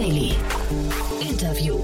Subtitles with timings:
[0.00, 0.32] Daily.
[1.20, 1.76] Interview.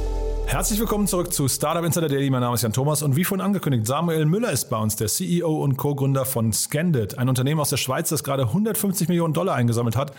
[0.46, 2.30] Herzlich willkommen zurück zu Startup Insider Daily.
[2.30, 5.08] Mein Name ist Jan Thomas und wie vorhin angekündigt, Samuel Müller ist bei uns, der
[5.08, 9.54] CEO und Co-Gründer von Scandit, ein Unternehmen aus der Schweiz, das gerade 150 Millionen Dollar
[9.54, 10.14] eingesammelt hat.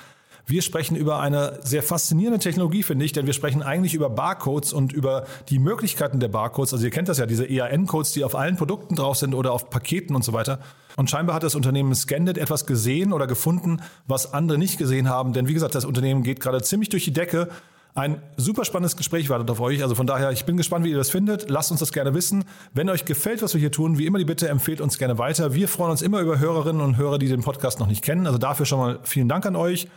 [0.46, 4.74] Wir sprechen über eine sehr faszinierende Technologie, finde ich, denn wir sprechen eigentlich über Barcodes
[4.74, 6.74] und über die Möglichkeiten der Barcodes.
[6.74, 9.72] Also ihr kennt das ja, diese EAN-Codes, die auf allen Produkten drauf sind oder auf
[9.72, 10.60] Paketen und so weiter.
[10.98, 15.34] Und scheinbar hat das Unternehmen Scandit etwas gesehen oder gefunden, was andere nicht gesehen haben.
[15.34, 17.50] Denn wie gesagt, das Unternehmen geht gerade ziemlich durch die Decke.
[17.98, 19.82] Ein super spannendes Gespräch wartet auf euch.
[19.82, 21.50] Also von daher, ich bin gespannt, wie ihr das findet.
[21.50, 22.46] Lasst uns das gerne wissen.
[22.72, 25.56] Wenn euch gefällt, was wir hier tun, wie immer die Bitte, empfehlt uns gerne weiter.
[25.56, 28.28] Wir freuen uns immer über Hörerinnen und Hörer, die den Podcast noch nicht kennen.
[28.28, 29.88] Also dafür schon mal vielen Dank an euch.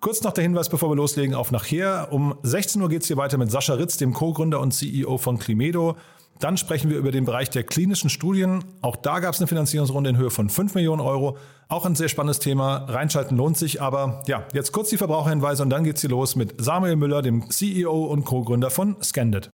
[0.00, 2.08] Kurz noch der Hinweis, bevor wir loslegen, auf nachher.
[2.10, 5.38] Um 16 Uhr geht es hier weiter mit Sascha Ritz, dem Co-Gründer und CEO von
[5.38, 5.96] Climedo.
[6.38, 8.64] Dann sprechen wir über den Bereich der klinischen Studien.
[8.82, 11.38] Auch da gab es eine Finanzierungsrunde in Höhe von 5 Millionen Euro.
[11.68, 12.86] Auch ein sehr spannendes Thema.
[12.88, 13.80] Reinschalten lohnt sich.
[13.80, 17.50] Aber ja, jetzt kurz die Verbraucherhinweise und dann geht's hier los mit Samuel Müller, dem
[17.50, 19.50] CEO und Co-Gründer von Scandit.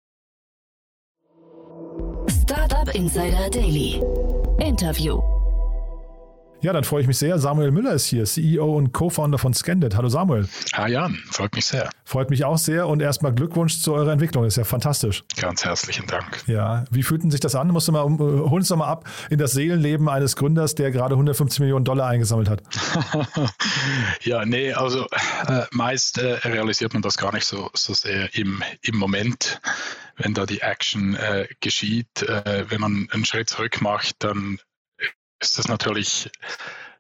[2.29, 4.03] Startup Insider Daily.
[4.59, 5.21] Interview.
[6.63, 7.41] Ja, dann freue ich mich sehr.
[7.41, 9.97] Samuel Müller ist hier, CEO und Co-Founder von Scandit.
[9.97, 10.47] Hallo Samuel.
[10.75, 11.91] Hi Jan, freut mich sehr.
[12.05, 14.45] Freut mich auch sehr und erstmal Glückwunsch zu eurer Entwicklung.
[14.45, 15.25] Ist ja fantastisch.
[15.41, 16.45] Ganz herzlichen Dank.
[16.47, 17.67] Ja, wie fühlten sich das an?
[17.67, 21.15] Musst du mal, hol uns doch mal ab in das Seelenleben eines Gründers, der gerade
[21.15, 22.63] 150 Millionen Dollar eingesammelt hat.
[24.23, 25.09] ja, nee, also
[25.49, 29.61] äh, meist äh, realisiert man das gar nicht so, so sehr im, im Moment
[30.17, 32.23] wenn da die Action äh, geschieht.
[32.23, 34.59] Äh, wenn man einen Schritt zurück macht, dann
[35.43, 36.31] ist das natürlich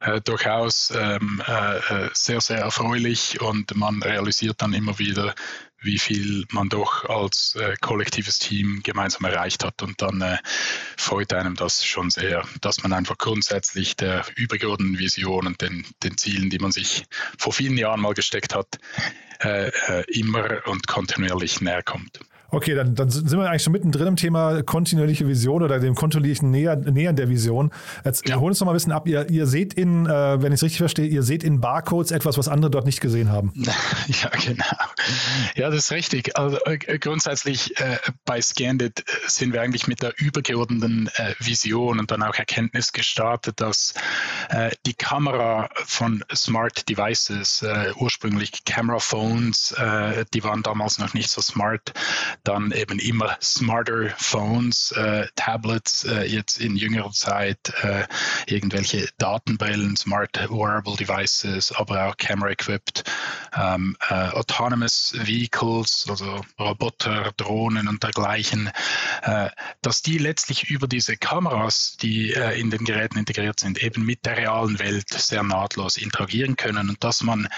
[0.00, 5.34] äh, durchaus ähm, äh, äh, sehr, sehr erfreulich und man realisiert dann immer wieder,
[5.80, 9.82] wie viel man doch als äh, kollektives Team gemeinsam erreicht hat.
[9.82, 10.38] Und dann äh,
[10.96, 16.16] freut einem das schon sehr, dass man einfach grundsätzlich der übergeordneten Vision und den, den
[16.18, 17.04] Zielen, die man sich
[17.38, 18.78] vor vielen Jahren mal gesteckt hat,
[19.40, 19.70] äh,
[20.08, 22.20] immer und kontinuierlich näher kommt.
[22.54, 26.50] Okay, dann, dann sind wir eigentlich schon mittendrin im Thema kontinuierliche Vision oder dem kontinuierlichen
[26.50, 27.72] Nähern, Nähern der Vision.
[28.04, 28.36] Jetzt ja.
[28.36, 29.08] holen uns noch mal ein bisschen ab.
[29.08, 32.36] Ihr, ihr seht in, äh, wenn ich es richtig verstehe, ihr seht in Barcodes etwas,
[32.36, 33.52] was andere dort nicht gesehen haben.
[34.08, 34.64] Ja, genau.
[35.54, 36.36] Ja, das ist richtig.
[36.36, 41.98] Also äh, grundsätzlich äh, bei Scandit äh, sind wir eigentlich mit der übergeordneten äh, Vision
[41.98, 43.94] und dann auch Erkenntnis gestartet, dass
[44.50, 47.64] äh, die Kamera von Smart Devices,
[47.96, 49.74] ursprünglich Camera Phones,
[50.34, 51.92] die waren damals noch nicht so smart,
[52.44, 58.04] dann eben immer smarter Phones, äh, Tablets, äh, jetzt in jüngerer Zeit äh,
[58.46, 63.04] irgendwelche Datenbrillen, Smart Wearable Devices, aber auch Camera-equipped,
[63.56, 68.70] ähm, äh, Autonomous Vehicles, also Roboter, Drohnen und dergleichen,
[69.22, 69.50] äh,
[69.82, 74.24] dass die letztlich über diese Kameras, die äh, in den Geräten integriert sind, eben mit
[74.26, 77.48] der realen Welt sehr nahtlos interagieren können und dass man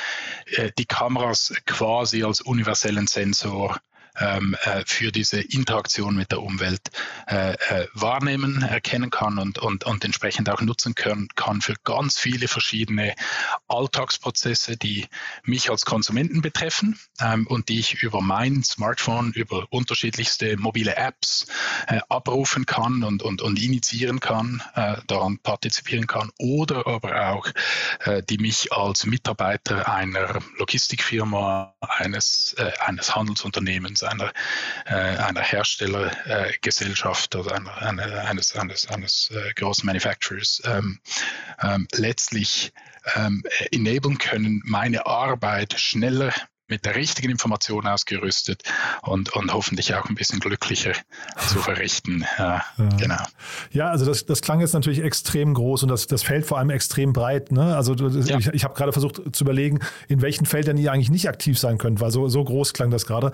[0.78, 3.78] die Kameras quasi als universellen Sensor
[4.18, 6.90] ähm, äh, für diese Interaktion mit der Umwelt
[7.26, 12.18] äh, äh, wahrnehmen, erkennen kann und, und, und entsprechend auch nutzen können, kann für ganz
[12.18, 13.14] viele verschiedene
[13.66, 15.06] Alltagsprozesse, die
[15.42, 21.46] mich als Konsumenten betreffen ähm, und die ich über mein Smartphone, über unterschiedlichste mobile Apps
[21.88, 27.48] äh, abrufen kann und, und, und initiieren kann, äh, daran partizipieren kann oder aber auch
[28.28, 34.32] die mich als Mitarbeiter einer Logistikfirma, eines, eines Handelsunternehmens einer,
[34.86, 37.76] äh, einer Herstellergesellschaft oder einer,
[38.26, 41.00] eines, eines, eines äh, großen Manufacturers ähm,
[41.62, 42.72] ähm, letztlich
[43.14, 46.32] ähm, enablen können, meine Arbeit schneller
[46.66, 48.62] mit der richtigen Information ausgerüstet
[49.02, 50.92] und, und hoffentlich auch ein bisschen glücklicher
[51.48, 52.24] zu verrichten.
[52.38, 52.88] Ja, ja.
[52.96, 53.22] Genau.
[53.70, 56.70] Ja, also das, das klang jetzt natürlich extrem groß und das, das Feld vor allem
[56.70, 57.52] extrem breit.
[57.52, 57.76] Ne?
[57.76, 58.38] Also ja.
[58.38, 61.76] ich, ich habe gerade versucht zu überlegen, in welchen Feldern ihr eigentlich nicht aktiv sein
[61.76, 63.32] könnt, weil so, so groß klang das gerade.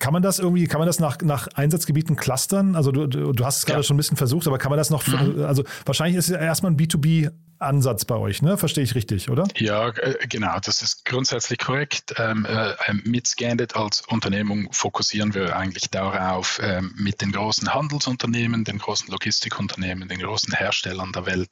[0.00, 2.74] Kann man das irgendwie, kann man das nach, nach Einsatzgebieten clustern?
[2.74, 5.06] Also du, du hast es gerade schon ein bisschen versucht, aber kann man das noch,
[5.06, 5.44] mhm.
[5.44, 8.58] also wahrscheinlich ist es erstmal ein B2B Ansatz bei euch, ne?
[8.58, 9.46] Verstehe ich richtig, oder?
[9.56, 12.14] Ja, äh, genau, das ist grundsätzlich korrekt.
[12.18, 12.74] Ähm, äh,
[13.04, 19.10] mit Scandit als Unternehmung fokussieren wir eigentlich darauf, ähm, mit den großen Handelsunternehmen, den großen
[19.10, 21.50] Logistikunternehmen, den großen Herstellern der Welt,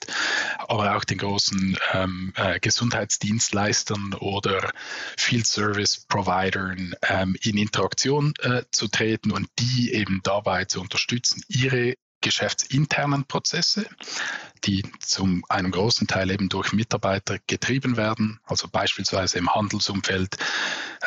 [0.58, 4.70] aber auch den großen ähm, äh, Gesundheitsdienstleistern oder
[5.16, 11.42] Field Service Providern ähm, in Interaktion äh, zu treten und die eben dabei zu unterstützen,
[11.48, 13.86] ihre geschäftsinternen Prozesse,
[14.64, 20.38] die zum einem großen Teil eben durch Mitarbeiter getrieben werden, also beispielsweise im Handelsumfeld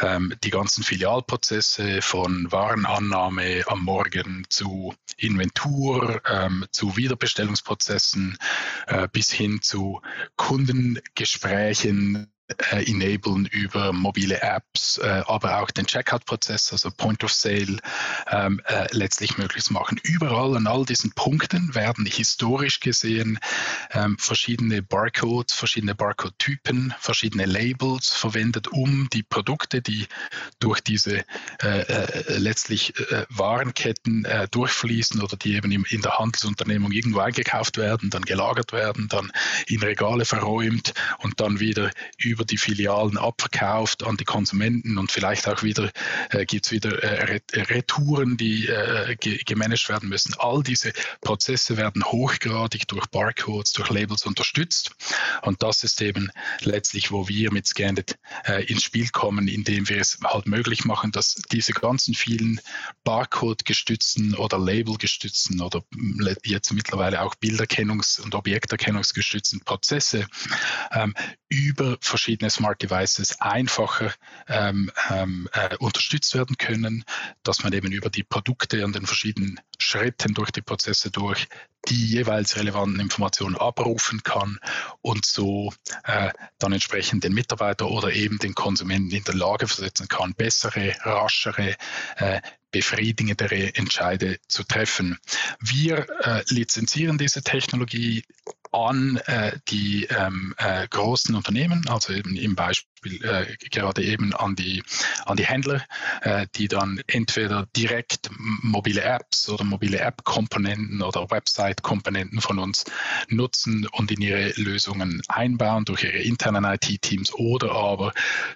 [0.01, 8.37] ähm, die ganzen Filialprozesse von Warenannahme am Morgen zu Inventur, ähm, zu Wiederbestellungsprozessen
[8.87, 10.01] äh, bis hin zu
[10.35, 12.31] Kundengesprächen
[12.71, 17.77] äh, enablen über mobile Apps, äh, aber auch den Checkout-Prozess, also Point of Sale,
[18.29, 19.99] ähm, äh, letztlich möglich machen.
[20.03, 23.39] Überall an all diesen Punkten werden historisch gesehen
[23.91, 30.05] ähm, verschiedene Barcodes, verschiedene Barcode-Typen, verschiedene Labels verwendet, um die Produkte, die
[30.59, 31.25] durch diese
[31.63, 38.09] äh, äh, letztlich äh, Warenketten durchfließen oder die eben in der Handelsunternehmung irgendwo eingekauft werden,
[38.09, 39.31] dann gelagert werden, dann
[39.67, 45.09] in Regale verräumt und dann wieder über über die Filialen abverkauft an die Konsumenten und
[45.09, 45.89] vielleicht auch wieder
[46.31, 50.33] äh, gibt es wieder äh, Retouren, die äh, ge gemanagt werden müssen.
[50.37, 50.91] All diese
[51.21, 54.91] Prozesse werden hochgradig durch Barcodes, durch Labels unterstützt
[55.43, 56.29] und das ist eben
[56.59, 61.13] letztlich, wo wir mit Scandit äh, ins Spiel kommen, indem wir es halt möglich machen,
[61.13, 62.59] dass diese ganzen vielen
[63.05, 65.83] Barcode-gestützten oder Label-gestützten oder
[66.43, 70.27] jetzt mittlerweile auch Bilderkennungs- und Objekterkennungsgestützten Prozesse
[70.91, 71.13] ähm,
[71.49, 74.11] über verschiedene verschiedene Smart Devices einfacher
[74.47, 77.03] ähm, ähm, äh, unterstützt werden können,
[77.43, 81.47] dass man eben über die Produkte und den verschiedenen Schritten durch die Prozesse durch
[81.87, 84.57] die jeweils relevanten Informationen abrufen kann
[85.01, 85.71] und so
[86.03, 90.95] äh, dann entsprechend den Mitarbeiter oder eben den Konsumenten in der Lage versetzen kann, bessere,
[91.03, 91.75] raschere,
[92.15, 92.41] äh,
[92.71, 95.19] befriedigendere Entscheide zu treffen.
[95.59, 98.23] Wir äh, lizenzieren diese Technologie
[98.75, 104.55] an äh, die ähm, äh, großen Unternehmen, also eben im Beispiel äh, gerade eben an
[104.55, 104.83] die,
[105.25, 105.83] an die Händler,
[106.21, 112.83] äh, die dann entweder direkt mobile Apps oder mobile App-Komponenten oder Website-Komponenten von uns
[113.29, 118.13] nutzen und in ihre Lösungen einbauen durch ihre internen IT-Teams oder aber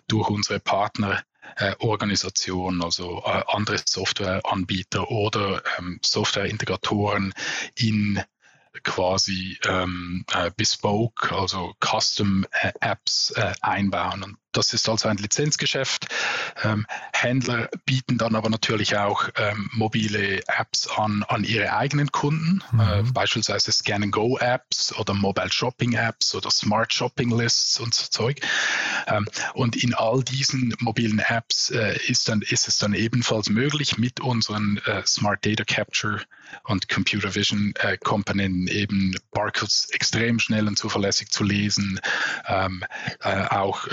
[0.08, 1.24] durch unsere Partner
[1.56, 7.34] äh, also äh, andere Softwareanbieter oder ähm, Softwareintegratoren
[7.76, 8.22] in
[8.84, 14.24] quasi ähm, äh, bespoke, also Custom äh, Apps äh, einbauen.
[14.24, 16.08] Und das ist also ein Lizenzgeschäft.
[16.64, 22.64] Ähm, Händler bieten dann aber natürlich auch ähm, mobile Apps an, an ihre eigenen Kunden,
[22.72, 22.80] mhm.
[22.80, 28.42] äh, beispielsweise Scan-and-Go-Apps oder Mobile Shopping-Apps oder Smart Shopping-Lists und so Zeug.
[29.08, 33.98] Ähm, und in all diesen mobilen Apps äh, ist, dann, ist es dann ebenfalls möglich,
[33.98, 36.22] mit unseren äh, Smart Data Capture
[36.64, 42.00] und Computer Vision äh, Komponenten eben Barcodes extrem schnell und zuverlässig zu lesen,
[42.48, 42.84] ähm,
[43.22, 43.88] äh, auch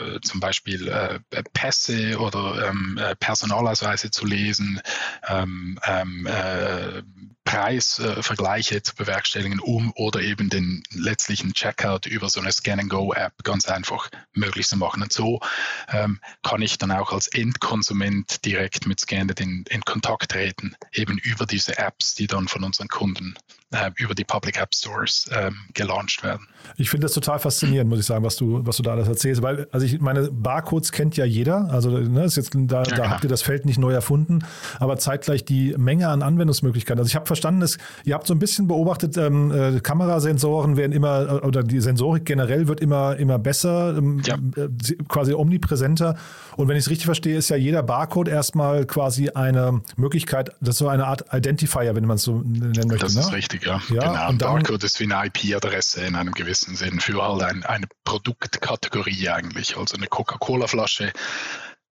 [0.00, 1.20] äh, zum Beispiel äh,
[1.52, 4.80] Pässe oder ähm, äh, Personalausweise zu lesen,
[5.28, 7.02] ähm, ähm, äh,
[7.44, 14.10] Preisvergleiche zu bewerkstelligen, um oder eben den letztlichen Checkout über so eine Scan-and-Go-App ganz einfach
[14.32, 15.02] möglich zu machen.
[15.02, 15.40] Und so
[15.88, 21.18] ähm, kann ich dann auch als Endkonsument direkt mit Scannet in, in Kontakt treten, eben
[21.18, 23.36] über diese Apps, die dann von unseren Kunden
[23.74, 26.46] äh, über die Public App Stores ähm, gelauncht werden.
[26.76, 29.42] Ich finde das total faszinierend, muss ich sagen, was du, was du da alles erzählst.
[29.42, 31.70] Weil, also ich meine, Barcodes kennt ja jeder.
[31.70, 34.44] Also ne, ist jetzt, da, ja, da habt ihr das Feld nicht neu erfunden,
[34.78, 36.98] aber zeitgleich die Menge an Anwendungsmöglichkeiten.
[36.98, 40.92] Also ich habe verstanden, dass ihr habt so ein bisschen beobachtet, ähm, äh, Kamerasensoren werden
[40.92, 44.36] immer, oder die Sensorik generell wird immer, immer besser, ähm, ja.
[44.56, 44.68] äh,
[45.08, 46.16] quasi omnipräsenter.
[46.56, 50.70] Und wenn ich es richtig verstehe, ist ja jeder Barcode erstmal quasi eine Möglichkeit, das
[50.70, 53.06] ist so eine Art Identifier, wenn man es so nennen möchte.
[53.06, 53.36] Das ist ne?
[53.36, 53.80] richtig, ja.
[53.88, 54.28] ja genau.
[54.28, 57.86] Und dann, Barcode ist wie eine IP-Adresse in einem gewissen Sinn für halt ein, eine
[58.04, 59.76] Produktkategorie eigentlich.
[59.76, 61.12] Also eine Coca-Cola-Flasche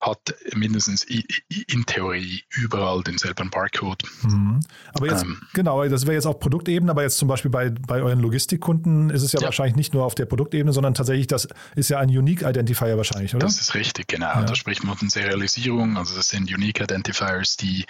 [0.03, 4.03] hat mindestens in Theorie überall denselben Barcode.
[4.23, 4.61] Mhm.
[4.95, 8.03] Aber jetzt, ähm, genau, das wäre jetzt auf Produktebene, aber jetzt zum Beispiel bei, bei
[8.03, 11.47] euren Logistikkunden ist es ja, ja, wahrscheinlich nicht nur auf der Produktebene, sondern tatsächlich, das
[11.77, 13.47] ist ja ein Unique Identifier wahrscheinlich, oder?
[13.47, 14.27] Das ist richtig, genau.
[14.27, 14.43] Ja.
[14.43, 17.87] Da spricht man von Serialisierung, also das sind Unique Identifiers, die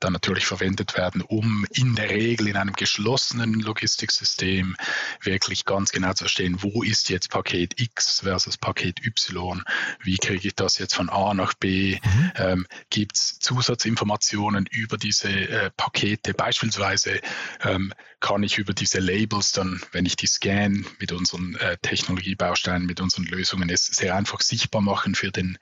[0.00, 4.74] dann natürlich verwendet werden, um in der Regel in einem geschlossenen Logistiksystem
[5.22, 9.62] wirklich ganz genau zu verstehen, wo ist jetzt Paket X versus Paket Y,
[10.02, 11.98] wie kriege ich das jetzt von A nach nach B?
[12.02, 12.32] Mhm.
[12.36, 16.34] Ähm, Gibt es Zusatzinformationen über diese äh, Pakete?
[16.34, 17.20] Beispielsweise
[17.64, 17.92] ähm,
[18.22, 23.00] kann ich über diese Labels dann, wenn ich die scan mit unseren äh, Technologiebausteinen, mit
[23.00, 25.58] unseren Lösungen, es sehr einfach sichtbar machen für den,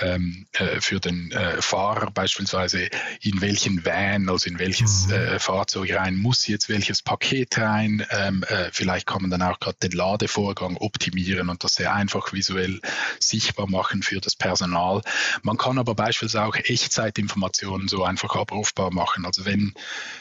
[0.00, 2.88] ähm, äh, für den äh, Fahrer beispielsweise,
[3.20, 5.12] in welchen Van, also in welches mhm.
[5.12, 8.04] Äh, Fahrzeug rein muss jetzt welches Paket rein.
[8.10, 12.32] Ähm, äh, vielleicht kann man dann auch gerade den Ladevorgang optimieren und das sehr einfach
[12.32, 12.80] visuell
[13.20, 15.02] sichtbar machen für das Personal.
[15.42, 19.24] Man kann aber beispielsweise auch Echtzeitinformationen so einfach abrufbar machen.
[19.26, 19.74] Also wenn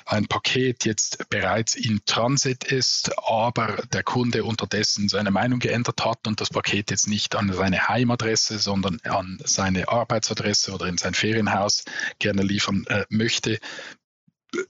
[0.06, 6.28] ein Paket jetzt bereits in Transit ist, aber der Kunde unterdessen seine Meinung geändert hat
[6.28, 11.14] und das Paket jetzt nicht an seine Heimadresse, sondern an seine Arbeitsadresse oder in sein
[11.14, 11.84] Ferienhaus
[12.20, 13.60] gerne liefern äh, möchte,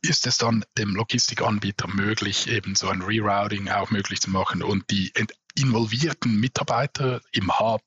[0.01, 4.89] ist es dann dem Logistikanbieter möglich, eben so ein Rerouting auch möglich zu machen und
[4.91, 5.13] die
[5.55, 7.83] involvierten Mitarbeiter im Hub,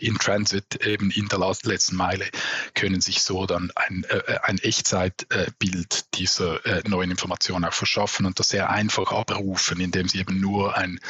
[0.00, 2.24] in Transit eben in der letzten Meile
[2.74, 8.38] können sich so dann ein, äh, ein Echtzeitbild dieser äh, neuen Information auch verschaffen und
[8.38, 11.00] das sehr einfach abrufen, indem sie eben nur ein,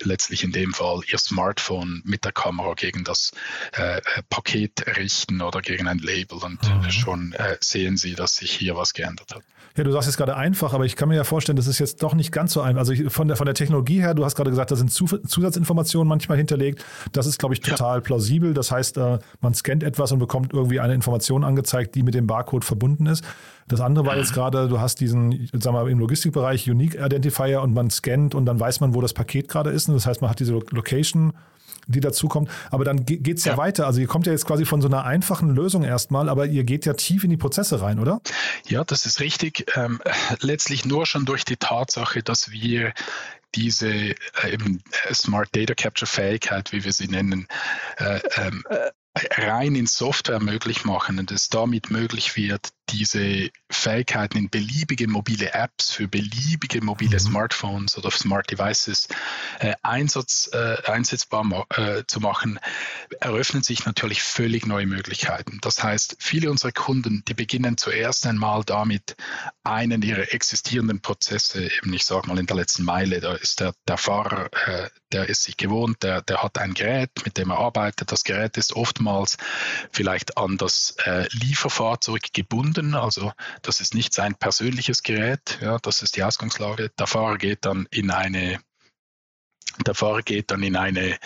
[0.00, 3.32] letztlich in dem Fall ihr Smartphone mit der Kamera gegen das
[3.72, 6.90] äh, Paket richten oder gegen ein Label und mhm.
[6.90, 9.42] schon äh, sehen sie, dass sich hier was geändert hat.
[9.76, 12.02] Ja, du sagst jetzt gerade einfach, aber ich kann mir ja vorstellen, das ist jetzt
[12.02, 12.80] doch nicht ganz so einfach.
[12.80, 16.08] Also ich, von, der, von der Technologie her, du hast gerade gesagt, da sind Zusatzinformationen
[16.08, 16.82] manchmal hinterlegt.
[17.12, 18.00] Das ist, glaube ich, total ja.
[18.00, 18.54] plausibel.
[18.54, 22.26] Das heißt, äh, man scannt etwas und bekommt irgendwie eine Information angezeigt, die mit dem
[22.26, 23.22] Barcode verbunden ist.
[23.68, 27.60] Das andere war jetzt gerade, du hast diesen, sagen wir mal, im Logistikbereich Unique Identifier
[27.60, 29.88] und man scannt und dann weiß man, wo das Paket gerade ist.
[29.88, 31.32] Und das heißt, man hat diese Location
[31.86, 32.50] die dazukommt.
[32.70, 33.52] Aber dann geht es ja.
[33.52, 33.58] ja.
[33.58, 33.86] weiter.
[33.86, 36.86] Also ihr kommt ja jetzt quasi von so einer einfachen Lösung erstmal, aber ihr geht
[36.86, 38.20] ja tief in die Prozesse rein, oder?
[38.66, 39.66] Ja, das ist richtig.
[39.76, 40.00] Ähm,
[40.40, 42.92] letztlich nur schon durch die Tatsache, dass wir
[43.54, 44.14] diese äh,
[44.52, 47.48] eben äh, Smart Data Capture Fähigkeit, wie wir sie nennen,
[47.96, 48.90] äh, ähm, äh,
[49.38, 55.52] rein in Software möglich machen und es damit möglich wird, diese Fähigkeiten in beliebige mobile
[55.52, 57.20] Apps für beliebige mobile mhm.
[57.20, 59.08] Smartphones oder Smart Devices
[59.58, 62.58] äh, Einsatz, äh, einsetzbar äh, zu machen,
[63.20, 65.58] eröffnen sich natürlich völlig neue Möglichkeiten.
[65.62, 69.16] Das heißt, viele unserer Kunden, die beginnen zuerst einmal damit,
[69.64, 73.74] einen ihrer existierenden Prozesse, eben ich sage mal in der letzten Meile, da ist der,
[73.88, 77.58] der Fahrer, äh, der ist sich gewohnt, der, der hat ein Gerät, mit dem er
[77.58, 78.12] arbeitet.
[78.12, 79.36] Das Gerät ist oftmals
[79.90, 82.94] vielleicht an das äh, Lieferfahrzeug gebunden Kunden.
[82.94, 86.90] Also das ist nicht sein persönliches Gerät, ja, das ist die Ausgangslage.
[86.98, 88.60] Der Fahrer geht dann in eine,
[89.86, 91.18] der Fahrer geht dann in eine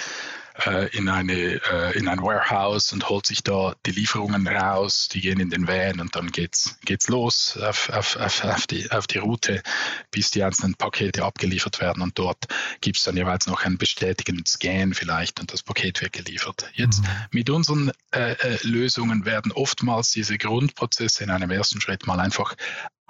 [0.93, 5.41] in, eine, äh, in ein Warehouse und holt sich da die Lieferungen raus, die gehen
[5.41, 9.19] in den Van und dann geht's, geht's los auf, auf, auf, auf, die, auf die
[9.19, 9.63] Route,
[10.11, 12.47] bis die einzelnen Pakete abgeliefert werden und dort
[12.81, 16.71] gibt es dann jeweils noch einen bestätigenden Scan vielleicht und das Paket wird geliefert.
[16.75, 17.09] Jetzt mhm.
[17.31, 22.55] mit unseren äh, äh Lösungen werden oftmals diese Grundprozesse in einem ersten Schritt mal einfach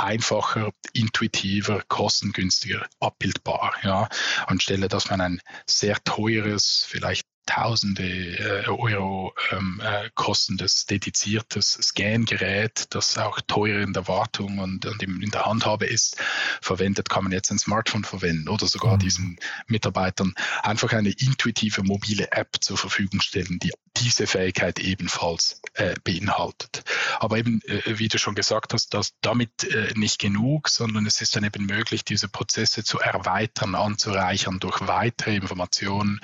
[0.01, 3.75] einfacher, intuitiver, kostengünstiger abbildbar.
[3.83, 4.09] Ja,
[4.47, 12.87] anstelle, dass man ein sehr teures, vielleicht Tausende äh, Euro ähm, äh, kostendes, dediziertes Scan-Gerät,
[12.91, 16.17] das auch teuer in der Wartung und, und in der Handhabe ist,
[16.61, 19.01] verwendet, kann man jetzt ein Smartphone verwenden oder sogar mhm.
[19.01, 25.95] diesen Mitarbeitern einfach eine intuitive mobile App zur Verfügung stellen, die diese Fähigkeit ebenfalls äh,
[26.05, 26.85] beinhaltet.
[27.19, 31.21] Aber eben, äh, wie du schon gesagt hast, dass damit äh, nicht genug, sondern es
[31.21, 36.21] ist dann eben möglich, diese Prozesse zu erweitern, anzureichern durch weitere Informationen,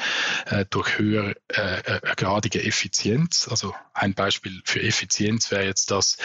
[0.46, 3.48] äh, durch höhere höhergradige äh, Effizienz.
[3.50, 6.16] Also ein Beispiel für Effizienz wäre jetzt, dass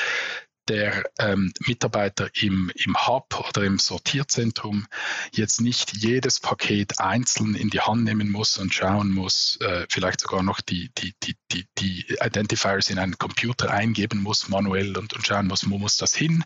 [0.68, 4.88] der ähm, Mitarbeiter im, im Hub oder im Sortierzentrum
[5.32, 10.22] jetzt nicht jedes Paket einzeln in die Hand nehmen muss und schauen muss, äh, vielleicht
[10.22, 15.14] sogar noch die, die, die, die, die Identifiers in einen Computer eingeben muss manuell und,
[15.14, 16.44] und schauen muss, wo muss das hin,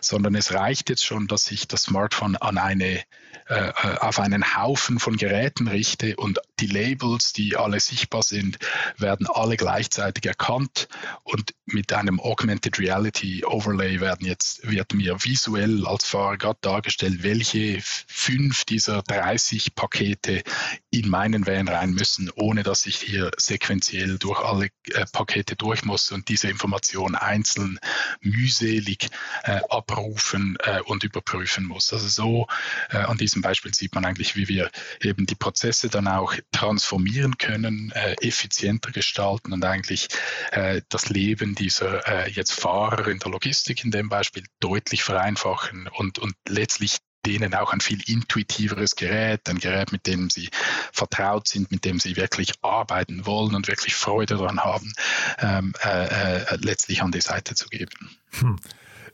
[0.00, 3.02] sondern es reicht jetzt schon, dass ich das Smartphone an eine,
[3.48, 8.58] äh, auf einen Haufen von Geräten richte und die Labels, die alle sichtbar sind,
[8.96, 10.88] werden alle gleichzeitig erkannt
[11.24, 17.22] und mit einem Augmented Reality Overlay werden jetzt, wird mir visuell als Fahrer gerade dargestellt,
[17.22, 20.42] welche fünf dieser 30 Pakete
[20.90, 25.84] in meinen Van rein müssen, ohne dass ich hier sequenziell durch alle äh, Pakete durch
[25.84, 27.78] muss und diese Information einzeln
[28.20, 29.08] mühselig
[29.44, 31.92] äh, abrufen äh, und überprüfen muss.
[31.92, 32.46] Also so
[32.90, 34.70] äh, an diesem Beispiel sieht man eigentlich, wie wir
[35.02, 40.08] eben die Prozesse dann auch transformieren können, äh, effizienter gestalten und eigentlich
[40.52, 45.88] äh, das Leben dieser jetzt Fahrer in der Logistik Logistik in dem Beispiel deutlich vereinfachen
[45.88, 50.48] und, und letztlich denen auch ein viel intuitiveres Gerät, ein Gerät, mit dem sie
[50.92, 54.92] vertraut sind, mit dem sie wirklich arbeiten wollen und wirklich Freude daran haben,
[55.38, 58.16] ähm, äh, äh, letztlich an die Seite zu geben.
[58.38, 58.56] Hm.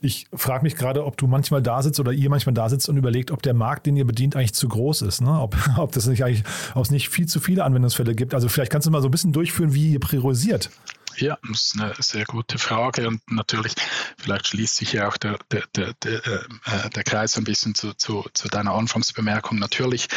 [0.01, 2.97] Ich frage mich gerade, ob du manchmal da sitzt oder ihr manchmal da sitzt und
[2.97, 5.21] überlegt, ob der Markt, den ihr bedient, eigentlich zu groß ist.
[5.21, 5.39] Ne?
[5.39, 8.33] Ob, ob das nicht eigentlich, ob es nicht viel zu viele Anwendungsfälle gibt.
[8.33, 10.69] Also vielleicht kannst du mal so ein bisschen durchführen, wie ihr priorisiert.
[11.17, 13.73] Ja, das ist eine sehr gute Frage und natürlich,
[14.17, 17.93] vielleicht schließt sich ja auch der, der, der, der, äh, der Kreis ein bisschen zu,
[17.93, 19.57] zu, zu deiner Anfangsbemerkung.
[19.59, 20.07] Natürlich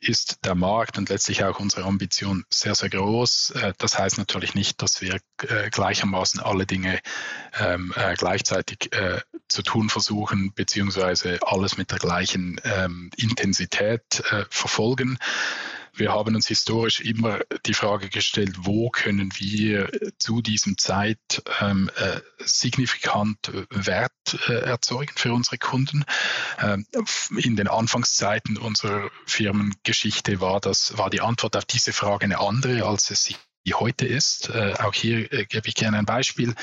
[0.00, 3.50] ist der Markt und letztlich auch unsere Ambition sehr, sehr groß.
[3.50, 7.00] Äh, das heißt natürlich nicht, dass wir äh, gleichermaßen alle Dinge
[7.58, 8.90] ähm, gleichzeitig
[9.48, 15.18] zu tun versuchen, beziehungsweise alles mit der gleichen ähm, Intensität verfolgen.
[15.94, 21.18] Wir haben uns historisch immer die Frage gestellt, wo können wir zu diesem Zeit
[21.60, 24.12] ähm, äh, signifikant Wert
[24.48, 26.04] äh, erzeugen für unsere Kunden.
[26.60, 26.86] Ähm,
[27.36, 32.86] in den Anfangszeiten unserer Firmengeschichte war das war die Antwort auf diese Frage eine andere,
[32.86, 33.36] als es sie
[33.74, 34.48] heute ist.
[34.50, 36.54] Äh, auch hier äh, gebe ich gerne ein Beispiel.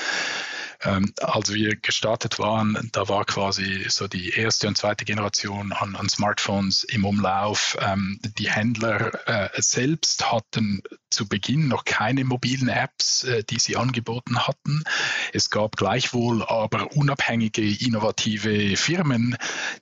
[0.82, 5.94] Ähm, als wir gestartet waren, da war quasi so die erste und zweite Generation an,
[5.94, 7.76] an Smartphones im Umlauf.
[7.80, 13.76] Ähm, die Händler äh, selbst hatten zu Beginn noch keine mobilen Apps, äh, die sie
[13.76, 14.84] angeboten hatten.
[15.32, 19.36] Es gab gleichwohl aber unabhängige, innovative Firmen,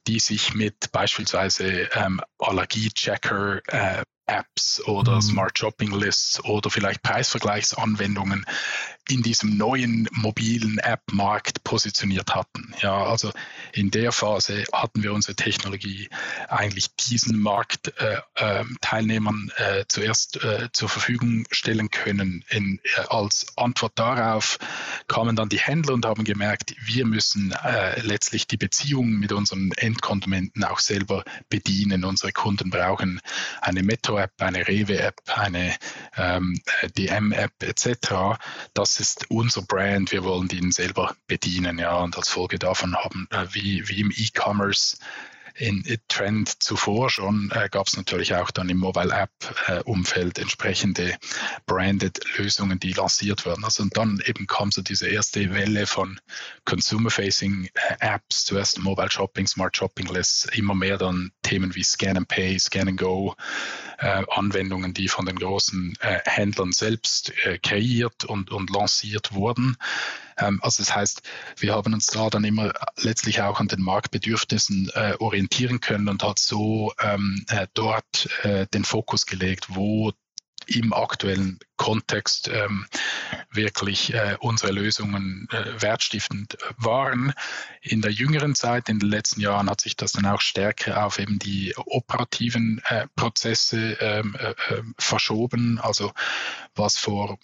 [0.07, 5.23] die sich mit beispielsweise ähm, Allergiechecker äh, Apps oder mhm.
[5.23, 8.45] Smart Shopping Lists oder vielleicht Preisvergleichsanwendungen
[9.11, 12.75] in diesem neuen mobilen App-Markt positioniert hatten.
[12.81, 13.33] Ja, also
[13.73, 16.09] in der Phase hatten wir unsere Technologie
[16.49, 22.45] eigentlich diesen Marktteilnehmern äh, äh, zuerst äh, zur Verfügung stellen können.
[22.50, 24.59] In, äh, als Antwort darauf
[25.07, 29.73] kamen dann die Händler und haben gemerkt, wir müssen äh, letztlich die Beziehung mit unseren
[29.73, 32.05] Endkonsumenten auch selber bedienen.
[32.05, 33.21] Unsere Kunden brauchen
[33.61, 35.75] eine Metro-App, eine Rewe-App, eine
[36.17, 36.61] ähm,
[36.97, 38.38] DM-App etc.
[38.75, 43.28] Das ist unser Brand, wir wollen den selber bedienen, ja, und als Folge davon haben,
[43.31, 44.99] äh, wie, wie im E-Commerce
[45.59, 51.17] in Trend zuvor schon äh, gab es natürlich auch dann im Mobile App-Umfeld entsprechende
[51.67, 53.65] branded Lösungen, die lanciert werden.
[53.65, 56.21] Also und dann eben kam so diese erste Welle von
[56.65, 62.17] Consumer-Facing äh, Apps, zuerst Mobile Shopping, Smart Shopping Lists, immer mehr dann Themen wie Scan
[62.17, 63.35] and Pay, Scan and Go,
[63.99, 69.77] äh, Anwendungen, die von den großen äh, Händlern selbst äh, kreiert und, und lanciert wurden.
[70.38, 71.23] Ähm, also das heißt,
[71.57, 76.23] wir haben uns da dann immer letztlich auch an den Marktbedürfnissen äh, orientieren können und
[76.23, 80.12] hat so ähm, äh, dort äh, den Fokus gelegt, wo
[80.69, 82.87] im aktuellen Kontext ähm,
[83.51, 87.33] wirklich äh, unsere Lösungen äh, wertstiftend waren.
[87.81, 91.19] In der jüngeren Zeit, in den letzten Jahren, hat sich das dann auch stärker auf
[91.19, 95.79] eben die operativen äh, Prozesse ähm, äh, äh, verschoben.
[95.79, 96.12] Also
[96.75, 97.38] was vor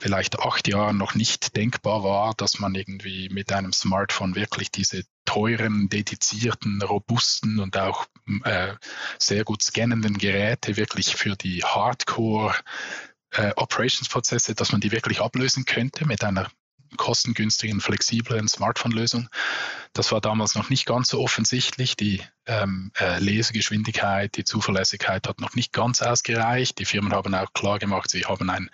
[0.00, 5.04] vielleicht acht Jahren noch nicht denkbar war, dass man irgendwie mit einem Smartphone wirklich diese
[5.24, 8.06] teuren, dedizierten, robusten und auch
[8.44, 8.74] äh,
[9.18, 12.54] sehr gut scannenden Geräte wirklich für die Hardcore
[13.32, 16.48] äh, Operations-Prozesse, dass man die wirklich ablösen könnte mit einer
[16.96, 19.28] kostengünstigen, flexiblen Smartphone-Lösung.
[19.92, 21.96] Das war damals noch nicht ganz so offensichtlich.
[21.96, 26.78] Die ähm, äh, Lesegeschwindigkeit, die Zuverlässigkeit hat noch nicht ganz ausgereicht.
[26.78, 28.70] Die Firmen haben auch klar gemacht, sie haben ein,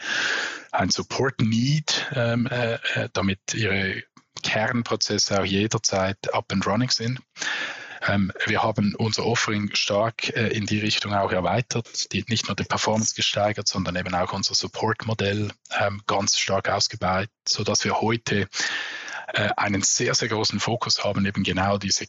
[0.73, 4.03] ein Support-Need, ähm, äh, äh damit ihre
[4.42, 7.21] Kernprozesse auch jederzeit up and running sind.
[8.06, 12.56] Ähm, wir haben unser Offering stark äh, in die Richtung auch erweitert, die, nicht nur
[12.56, 18.48] die Performance gesteigert, sondern eben auch unser Support-Modell ähm, ganz stark ausgebaut, sodass wir heute
[19.35, 22.06] äh, einen sehr, sehr großen Fokus haben, eben genau diese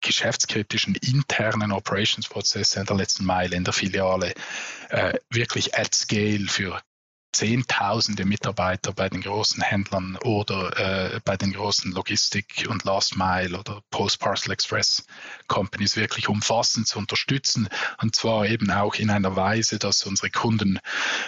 [0.00, 4.34] geschäftskritischen internen Operations-Prozesse in der letzten Meile in der Filiale
[4.90, 6.80] äh, wirklich at scale für
[7.36, 13.58] Zehntausende Mitarbeiter bei den großen Händlern oder äh, bei den großen Logistik- und Last Mile
[13.58, 15.04] oder Post-Parcel Express
[15.46, 17.68] Companies wirklich umfassend zu unterstützen.
[18.00, 20.78] Und zwar eben auch in einer Weise, dass unsere Kunden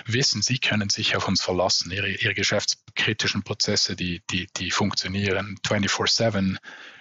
[0.07, 1.91] wissen, sie können sich auf uns verlassen.
[1.91, 6.57] Ihre, ihre geschäftskritischen Prozesse, die, die, die funktionieren 24-7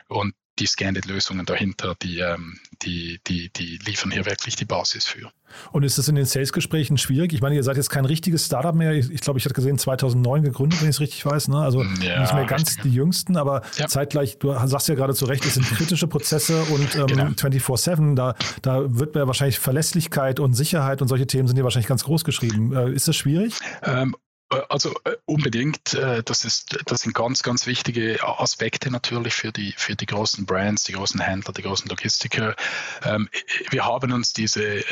[0.09, 5.31] und die Scanded-Lösungen dahinter, die, ähm, die, die, die liefern hier wirklich die Basis für.
[5.71, 7.33] Und ist das in den Sales-Gesprächen schwierig?
[7.33, 8.91] Ich meine, ihr seid jetzt kein richtiges Startup mehr.
[8.93, 11.47] Ich, glaube, ich hatte gesehen, 2009 gegründet, wenn ich es richtig weiß.
[11.47, 11.59] Ne?
[11.59, 12.83] Also mm, ja, nicht mehr ganz richtig.
[12.83, 13.87] die Jüngsten, aber ja.
[13.87, 17.23] zeitgleich, du sagst ja gerade zu Recht, es sind kritische Prozesse und ähm, genau.
[17.25, 21.87] 24-7, da, da wird mir wahrscheinlich Verlässlichkeit und Sicherheit und solche Themen sind hier wahrscheinlich
[21.87, 22.75] ganz groß geschrieben.
[22.75, 23.53] Äh, ist das schwierig?
[23.83, 24.26] Ähm, äh,
[24.69, 29.73] also äh, unbedingt, äh, das, ist, das sind ganz, ganz wichtige Aspekte natürlich für die,
[29.75, 32.55] für die großen Brands, die großen Händler, die großen Logistiker.
[33.03, 33.29] Ähm,
[33.69, 34.83] wir haben uns diese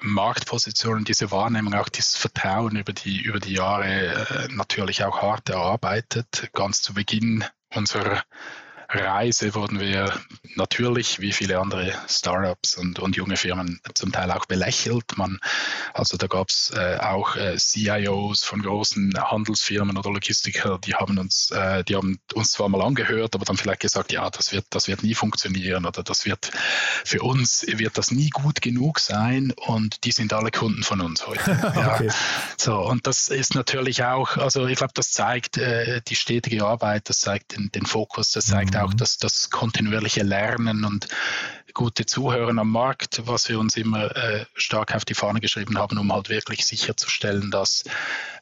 [0.00, 6.50] Marktposition, diese Wahrnehmung, auch dieses Vertrauen über die, über die Jahre natürlich auch hart erarbeitet.
[6.52, 8.22] Ganz zu Beginn unserer
[8.94, 10.12] Reise wurden wir
[10.54, 15.16] natürlich, wie viele andere Startups und, und junge Firmen, zum Teil auch belächelt.
[15.16, 15.38] Man,
[15.94, 21.18] also da gab es äh, auch äh, CIOs von großen Handelsfirmen oder Logistiker, die haben
[21.18, 24.66] uns, äh, die haben uns zwar mal angehört, aber dann vielleicht gesagt, ja, das wird,
[24.70, 26.50] das wird nie funktionieren oder das wird
[27.04, 31.26] für uns wird das nie gut genug sein und die sind alle Kunden von uns
[31.26, 31.50] heute.
[31.74, 31.94] ja.
[31.94, 32.10] okay.
[32.56, 37.08] So und das ist natürlich auch, also ich glaube, das zeigt äh, die stetige Arbeit,
[37.08, 38.96] das zeigt den, den Fokus, das zeigt auch mhm.
[38.96, 41.08] das, das kontinuierliche Lernen und
[41.74, 45.98] gute Zuhörer am Markt, was wir uns immer äh, stark auf die Fahne geschrieben haben,
[45.98, 47.84] um halt wirklich sicherzustellen, dass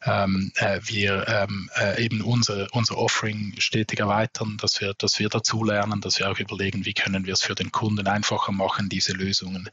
[0.03, 5.29] ähm, äh, wir ähm, äh, eben unser, unser Offering stetig erweitern, dass wir, dass wir
[5.29, 9.13] dazulernen, dass wir auch überlegen, wie können wir es für den Kunden einfacher machen, diese
[9.13, 9.69] Lösungen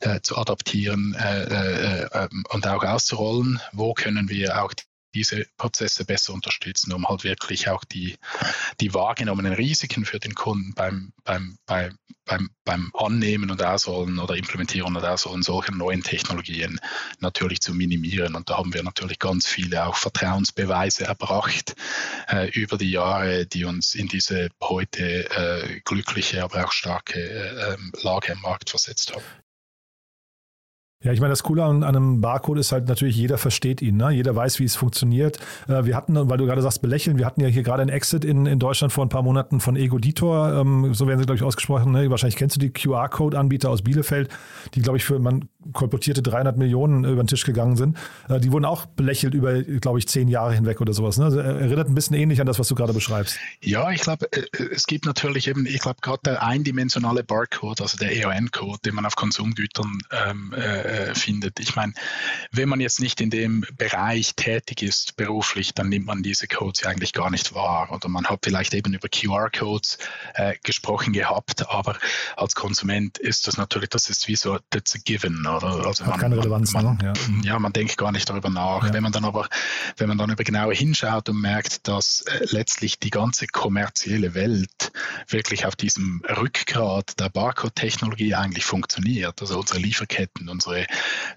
[0.00, 3.60] äh, zu adaptieren äh, äh, äh, und auch auszurollen.
[3.72, 4.74] Wo können wir auch
[5.14, 8.16] diese Prozesse besser unterstützen, um halt wirklich auch die,
[8.80, 14.36] die wahrgenommenen Risiken für den Kunden beim, beim, beim, beim, beim Annehmen und Ausrollen oder
[14.36, 16.78] Implementieren und Ausrollen solcher neuen Technologien
[17.18, 18.34] natürlich zu minimieren.
[18.36, 21.74] Und da haben wir natürlich ganz viele auch Vertrauensbeweise erbracht
[22.28, 27.76] äh, über die Jahre, die uns in diese heute äh, glückliche, aber auch starke äh,
[28.02, 29.24] Lage im Markt versetzt haben.
[31.02, 34.10] Ja, ich meine, das Coole an, einem Barcode ist halt natürlich, jeder versteht ihn, ne?
[34.10, 35.38] jeder weiß, wie es funktioniert.
[35.66, 38.22] Äh, wir hatten, weil du gerade sagst, belächeln, wir hatten ja hier gerade ein Exit
[38.22, 41.42] in, in Deutschland vor ein paar Monaten von Egoditor, ähm, so werden sie, glaube ich,
[41.42, 41.92] ausgesprochen.
[41.92, 42.10] Ne?
[42.10, 44.28] Wahrscheinlich kennst du die QR-Code-Anbieter aus Bielefeld,
[44.74, 47.96] die, glaube ich, für man kolportierte 300 Millionen über den Tisch gegangen sind.
[48.28, 51.18] Äh, die wurden auch belächelt über, glaube ich, zehn Jahre hinweg oder sowas.
[51.18, 51.24] Ne?
[51.26, 53.38] Also, erinnert ein bisschen ähnlich an das, was du gerade beschreibst.
[53.62, 54.42] Ja, ich glaube, äh,
[54.72, 59.06] es gibt natürlich eben, ich glaube, gerade der eindimensionale Barcode, also der EON-Code, den man
[59.06, 61.60] auf Konsumgütern ähm, äh, äh, findet.
[61.60, 61.92] Ich meine,
[62.52, 66.82] wenn man jetzt nicht in dem Bereich tätig ist beruflich, dann nimmt man diese Codes
[66.82, 67.90] ja eigentlich gar nicht wahr.
[67.92, 69.98] Oder man hat vielleicht eben über QR-Codes
[70.34, 71.96] äh, gesprochen gehabt, aber
[72.36, 75.46] als Konsument ist das natürlich, das ist wie so, that's a given.
[75.56, 75.86] Oder?
[75.86, 76.72] Also hat man, keine Relevanz.
[76.72, 76.98] Man, ne?
[77.02, 77.12] ja.
[77.42, 77.58] ja.
[77.58, 78.84] man denkt gar nicht darüber nach.
[78.84, 78.92] Ja.
[78.92, 79.48] Wenn man dann aber,
[79.96, 84.92] wenn man dann über genauer hinschaut und merkt, dass äh, letztlich die ganze kommerzielle Welt
[85.28, 90.86] wirklich auf diesem Rückgrat der Barcode-Technologie eigentlich funktioniert, also unsere Lieferketten, unsere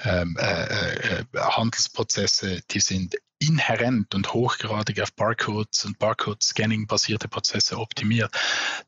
[0.04, 3.16] ähm, äh, äh, Handelsprozesse, die sind
[3.48, 8.32] inhärent und hochgradig auf Barcodes und Barcode-Scanning basierte Prozesse optimiert,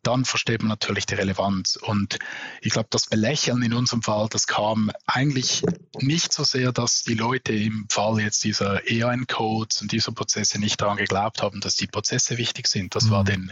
[0.04, 1.76] dann versteht man natürlich die Relevanz.
[1.76, 2.20] Und
[2.62, 5.64] ich glaube, das Belächeln in unserem Fall, das kam eigentlich
[6.00, 10.82] nicht so sehr, dass die Leute im Fall jetzt dieser EAN-Codes und dieser Prozesse nicht
[10.82, 12.96] daran geglaubt haben, dass die Prozesse wichtig sind.
[12.96, 13.12] Das, mhm.
[13.12, 13.52] war, den,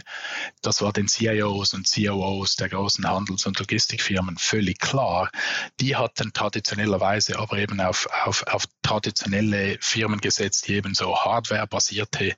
[0.62, 5.30] das war den CIOs und COOs der großen Handels- und Logistikfirmen völlig klar.
[5.80, 12.34] Die hatten traditionellerweise aber eben auf, auf, auf traditionelle Firmen gesetzt, die eben so hardwarebasierte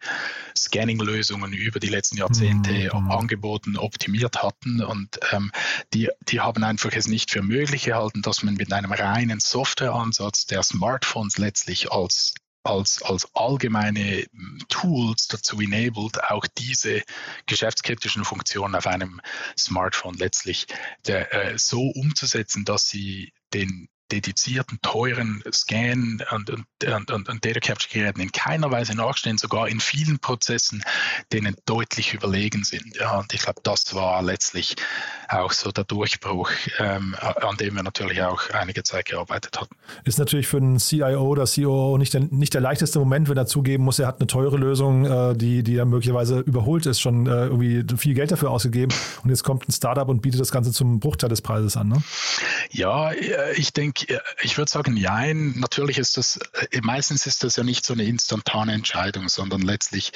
[0.57, 3.11] Scanning-Lösungen über die letzten Jahrzehnte mhm.
[3.11, 4.83] angeboten, optimiert hatten.
[4.83, 5.53] Und ähm,
[5.95, 10.47] die, die haben einfach es nicht für möglich gehalten, dass man mit einem reinen Softwareansatz
[10.47, 12.35] der Smartphones letztlich als
[12.66, 14.27] als, als allgemeine
[14.69, 17.03] Tools dazu enabled, auch diese
[17.47, 19.21] geschäftskritischen Funktionen auf einem
[19.57, 20.66] Smartphone letztlich
[21.07, 27.61] der, äh, so umzusetzen, dass sie den dedizierten, teuren Scan- und, und, und, und Data
[27.61, 30.83] Capture-Geräten in keiner Weise nachstehen, sogar in vielen Prozessen,
[31.33, 32.97] denen deutlich überlegen sind.
[32.97, 34.77] Ja, und ich glaube, das war letztlich
[35.29, 39.75] auch so der Durchbruch, ähm, an dem wir natürlich auch einige Zeit gearbeitet hatten.
[40.05, 43.47] Ist natürlich für einen CIO oder COO nicht der, nicht der leichteste Moment, wenn er
[43.47, 47.27] zugeben muss, er hat eine teure Lösung, äh, die, die dann möglicherweise überholt ist, schon
[47.27, 50.73] äh, irgendwie viel Geld dafür ausgegeben und jetzt kommt ein Startup und bietet das Ganze
[50.73, 51.88] zum Bruchteil des Preises an.
[51.88, 52.03] Ne?
[52.71, 53.96] Ja, äh, ich denke,
[54.43, 55.55] ich würde sagen, nein.
[55.57, 56.39] Natürlich ist das,
[56.71, 60.13] äh, meistens ist das ja nicht so eine instantane Entscheidung, sondern letztlich,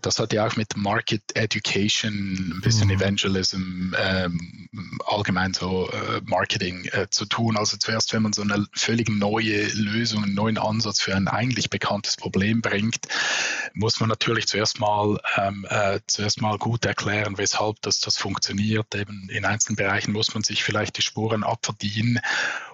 [0.00, 2.12] das hat ja auch mit Market Education,
[2.56, 2.94] ein bisschen mhm.
[2.94, 4.68] Evangelism, ähm,
[5.06, 7.56] allgemein so äh, Marketing äh, zu tun.
[7.56, 11.70] Also zuerst, wenn man so eine völlig neue Lösung, einen neuen Ansatz für ein eigentlich
[11.70, 13.06] bekanntes Problem bringt,
[13.74, 18.94] muss man natürlich zuerst mal, ähm, äh, zuerst mal gut erklären, weshalb das, das funktioniert.
[18.94, 22.20] Eben in einzelnen Bereichen muss man sich vielleicht die Spuren abverdienen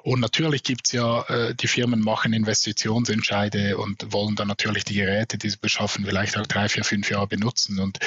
[0.06, 4.94] und natürlich gibt es ja, äh, die Firmen machen Investitionsentscheide und wollen dann natürlich die
[4.94, 7.78] Geräte, die sie beschaffen, vielleicht auch drei, vier, fünf Jahre benutzen.
[7.78, 7.98] Und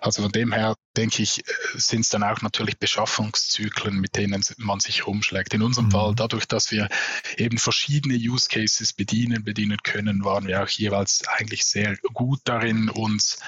[0.00, 1.42] also von dem her denke ich,
[1.74, 5.54] sind es dann auch natürlich Beschaffungszyklen, mit denen man sich rumschlägt.
[5.54, 5.92] In unserem mhm.
[5.92, 6.88] Fall, dadurch, dass wir
[7.36, 12.88] eben verschiedene Use Cases bedienen, bedienen können, waren wir auch jeweils eigentlich sehr gut darin,
[12.88, 13.38] uns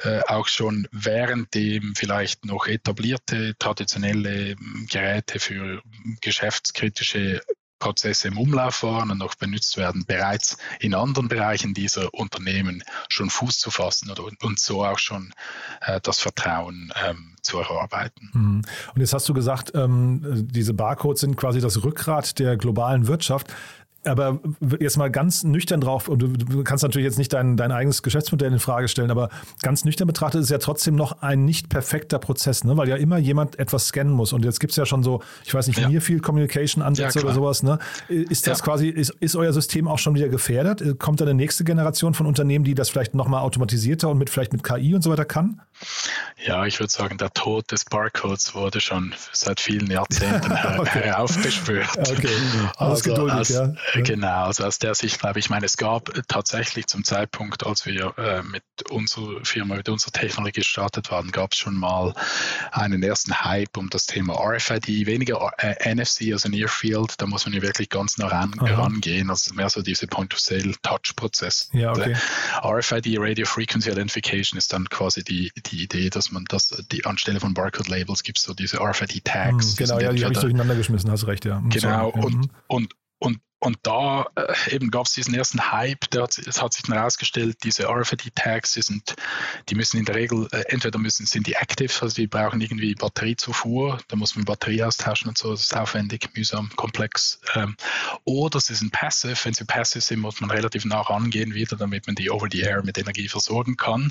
[0.00, 4.54] äh, auch schon während dem vielleicht noch etablierte traditionelle
[4.88, 5.82] Geräte für
[6.20, 7.40] geschäftskritische
[7.78, 13.30] Prozesse im Umlauf waren und noch benutzt werden, bereits in anderen Bereichen dieser Unternehmen schon
[13.30, 15.32] Fuß zu fassen oder, und so auch schon
[15.80, 18.30] äh, das Vertrauen ähm, zu erarbeiten.
[18.32, 18.62] Mhm.
[18.94, 23.48] Und jetzt hast du gesagt, ähm, diese Barcodes sind quasi das Rückgrat der globalen Wirtschaft.
[24.08, 24.40] Aber
[24.80, 28.52] jetzt mal ganz nüchtern drauf, und du, kannst natürlich jetzt nicht dein, dein eigenes Geschäftsmodell
[28.52, 29.28] in Frage stellen, aber
[29.62, 32.76] ganz nüchtern betrachtet ist ja trotzdem noch ein nicht perfekter Prozess, ne?
[32.76, 34.32] weil ja immer jemand etwas scannen muss.
[34.32, 35.88] Und jetzt gibt es ja schon so, ich weiß nicht, ja.
[35.88, 37.62] Near Field Communication Ansätze ja, oder sowas.
[37.62, 37.78] Ne?
[38.08, 38.64] Ist das ja.
[38.64, 40.98] quasi, ist, ist euer System auch schon wieder gefährdet?
[40.98, 44.52] Kommt da eine nächste Generation von Unternehmen, die das vielleicht nochmal automatisierter und mit vielleicht
[44.52, 45.60] mit KI und so weiter kann?
[46.44, 51.00] Ja, ich würde sagen, der Tod des Barcodes wurde schon seit vielen Jahrzehnten okay.
[51.04, 51.88] heraufgespürt.
[51.98, 52.28] Okay,
[52.76, 53.72] alles also als, ja.
[54.02, 57.86] Genau, also aus der Sicht glaube ich, ich meine, es gab tatsächlich zum Zeitpunkt, als
[57.86, 62.12] wir äh, mit unserer Firma, mit unserer Technologie gestartet waren, gab es schon mal
[62.70, 67.46] einen ersten Hype um das Thema RFID, weniger äh, NFC, also Near Field, da muss
[67.46, 71.70] man ja wirklich ganz nah ran, rangehen, also mehr so diese Point-of-Sale-Touch-Prozess.
[71.72, 72.14] Ja, okay.
[72.62, 77.40] RFID, Radio Frequency Identification, ist dann quasi die, die Idee, dass man das, die anstelle
[77.40, 79.70] von Barcode-Labels gibt es so diese RFID-Tags.
[79.70, 81.62] Hm, genau, ja, die habe ich durcheinander geschmissen, hast recht, ja.
[81.70, 82.50] Genau, so, und, ja.
[82.66, 86.72] und, und und da äh, eben gab es diesen ersten Hype, der hat, es hat
[86.72, 89.02] sich dann herausgestellt, diese RFID-Tags, die,
[89.68, 92.94] die müssen in der Regel, äh, entweder müssen, sind die active, also die brauchen irgendwie
[92.94, 97.40] Batteriezufuhr, da muss man Batterie austauschen und so, das ist aufwendig, mühsam, komplex.
[97.54, 97.76] Ähm,
[98.24, 102.06] oder sie sind passive, wenn sie passive sind, muss man relativ nah rangehen wieder, damit
[102.06, 104.10] man die over the air mit Energie versorgen kann.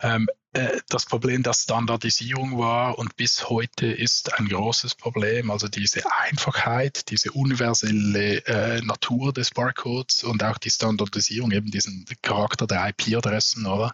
[0.00, 0.47] Ähm, äh,
[0.88, 5.50] das Problem der Standardisierung war und bis heute ist ein großes Problem.
[5.50, 12.06] Also diese Einfachheit, diese universelle äh, Natur des Barcodes und auch die Standardisierung, eben diesen
[12.22, 13.92] Charakter der IP-Adressen, oder?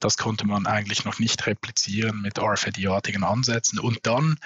[0.00, 3.78] Das konnte man eigentlich noch nicht replizieren mit RFID-artigen Ansätzen.
[3.78, 4.38] Und dann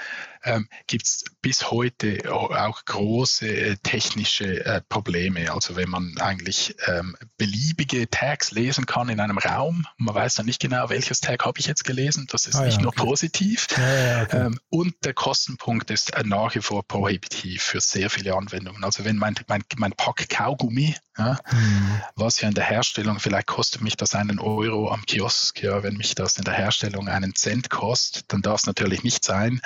[0.45, 5.53] ähm, gibt es bis heute auch große äh, technische äh, Probleme.
[5.53, 10.47] Also wenn man eigentlich ähm, beliebige Tags lesen kann in einem Raum, man weiß dann
[10.47, 13.69] nicht genau, welches Tag habe ich jetzt gelesen, das ist ah, nicht ja, nur positiv.
[13.77, 14.47] Ja, okay.
[14.47, 18.83] ähm, und der Kostenpunkt ist nach wie vor prohibitiv für sehr viele Anwendungen.
[18.83, 22.01] Also wenn mein, mein, mein Pack Kaugummi, ja, mhm.
[22.17, 25.97] was ja in der Herstellung, vielleicht kostet mich das einen Euro am Kiosk, ja, wenn
[25.97, 29.61] mich das in der Herstellung einen Cent kostet, dann darf es natürlich nicht sein,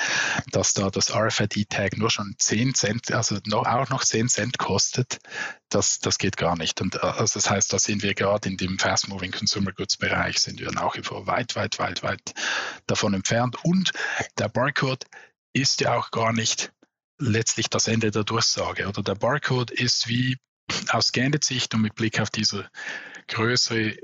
[0.51, 4.59] dass dass da das RFID-Tag nur schon 10 Cent, also noch, auch noch 10 Cent
[4.59, 5.21] kostet,
[5.69, 6.81] das, das geht gar nicht.
[6.81, 10.61] Und äh, also das heißt, da sind wir gerade in dem Fast-Moving Consumer Goods-Bereich, sind
[10.61, 12.35] wir nach wie vor weit, weit, weit, weit
[12.87, 13.57] davon entfernt.
[13.65, 13.93] Und
[14.39, 15.05] der Barcode
[15.53, 16.73] ist ja auch gar nicht
[17.19, 18.87] letztlich das Ende der Durchsage.
[18.89, 20.37] Oder der Barcode ist wie
[20.89, 22.69] aus Scannet-Sicht und mit Blick auf diese
[23.29, 23.97] größere,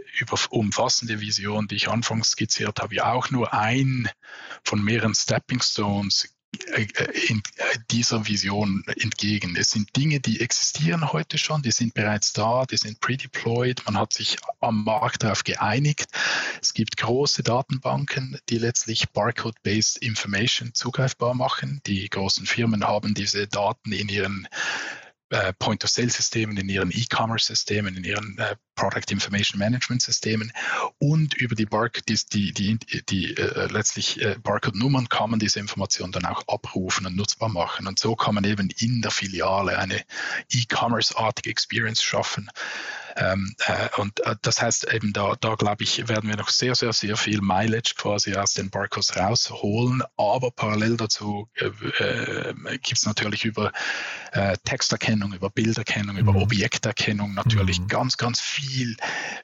[0.50, 4.08] umfassende Vision, die ich anfangs skizziert habe, ja auch nur ein
[4.64, 6.34] von mehreren Stepping Stones
[7.90, 9.56] dieser Vision entgegen.
[9.56, 13.98] Es sind Dinge, die existieren heute schon, die sind bereits da, die sind pre-deployed, man
[13.98, 16.06] hat sich am Markt darauf geeinigt.
[16.60, 21.80] Es gibt große Datenbanken, die letztlich Barcode-based Information zugreifbar machen.
[21.86, 24.48] Die großen Firmen haben diese Daten in ihren
[25.32, 30.52] äh, Point-of-Sale-Systemen, in ihren E-Commerce-Systemen, in ihren äh, Product Information Management-Systemen
[30.98, 35.58] und über die, Barc die, die, die, die äh, letztlich äh, Barcode-Nummern kann man diese
[35.58, 37.86] Information dann auch abrufen und nutzbar machen.
[37.86, 40.02] Und so kann man eben in der Filiale eine
[40.50, 42.50] E-Commerce-artige Experience schaffen,
[43.16, 46.74] ähm, äh, und äh, das heißt eben da, da glaube ich, werden wir noch sehr,
[46.74, 50.02] sehr, sehr viel Mileage quasi aus den Barcodes rausholen.
[50.16, 53.72] Aber parallel dazu äh, äh gibt es natürlich über
[54.64, 56.20] Texterkennung, über Bilderkennung, mhm.
[56.20, 57.88] über Objekterkennung natürlich mhm.
[57.88, 58.96] ganz, ganz viel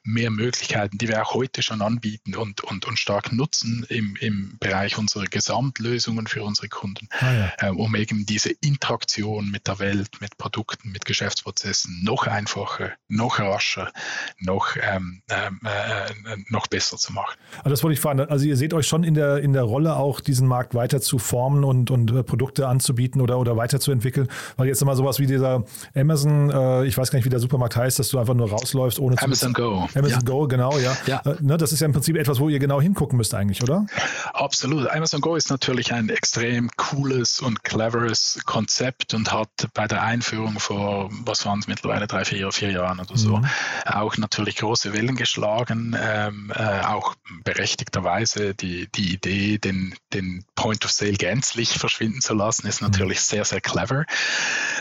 [0.02, 4.57] mehr Möglichkeiten, die wir auch heute schon anbieten und, und, und stark nutzen im, im
[4.59, 7.70] Bereich unserer Gesamtlösungen für unsere Kunden, ah, ja.
[7.72, 13.58] um eben diese Interaktion mit der Welt, mit Produkten, mit Geschäftsprozessen noch einfacher, noch rascher
[13.59, 13.90] rascher
[14.38, 17.37] noch, ähm, ähm, äh, noch besser zu machen.
[17.59, 18.21] Also das wollte ich fragen.
[18.21, 21.18] Also ihr seht euch schon in der, in der Rolle auch, diesen Markt weiter zu
[21.18, 24.29] formen und, und äh, Produkte anzubieten oder, oder weiterzuentwickeln.
[24.57, 27.77] Weil jetzt immer sowas wie dieser Amazon, äh, ich weiß gar nicht, wie der Supermarkt
[27.77, 29.88] heißt, dass du einfach nur rausläufst ohne Amazon zu Go.
[29.94, 30.25] Amazon ja.
[30.25, 30.97] Go, genau, ja.
[31.07, 31.21] ja.
[31.25, 33.87] Äh, ne, das ist ja im Prinzip etwas, wo ihr genau hingucken müsst eigentlich, oder?
[34.33, 34.88] Absolut.
[34.90, 40.61] Amazon Go ist natürlich ein extrem cooles und cleveres Konzept und hat bei der Einführung
[40.61, 43.48] vor, was waren es mittlerweile, drei, vier, vier Jahren oder so, mhm
[43.85, 50.85] auch natürlich große Wellen geschlagen, ähm, äh, auch berechtigterweise die, die Idee, den, den Point
[50.85, 52.89] of Sale gänzlich verschwinden zu lassen, ist mhm.
[52.89, 54.05] natürlich sehr, sehr clever.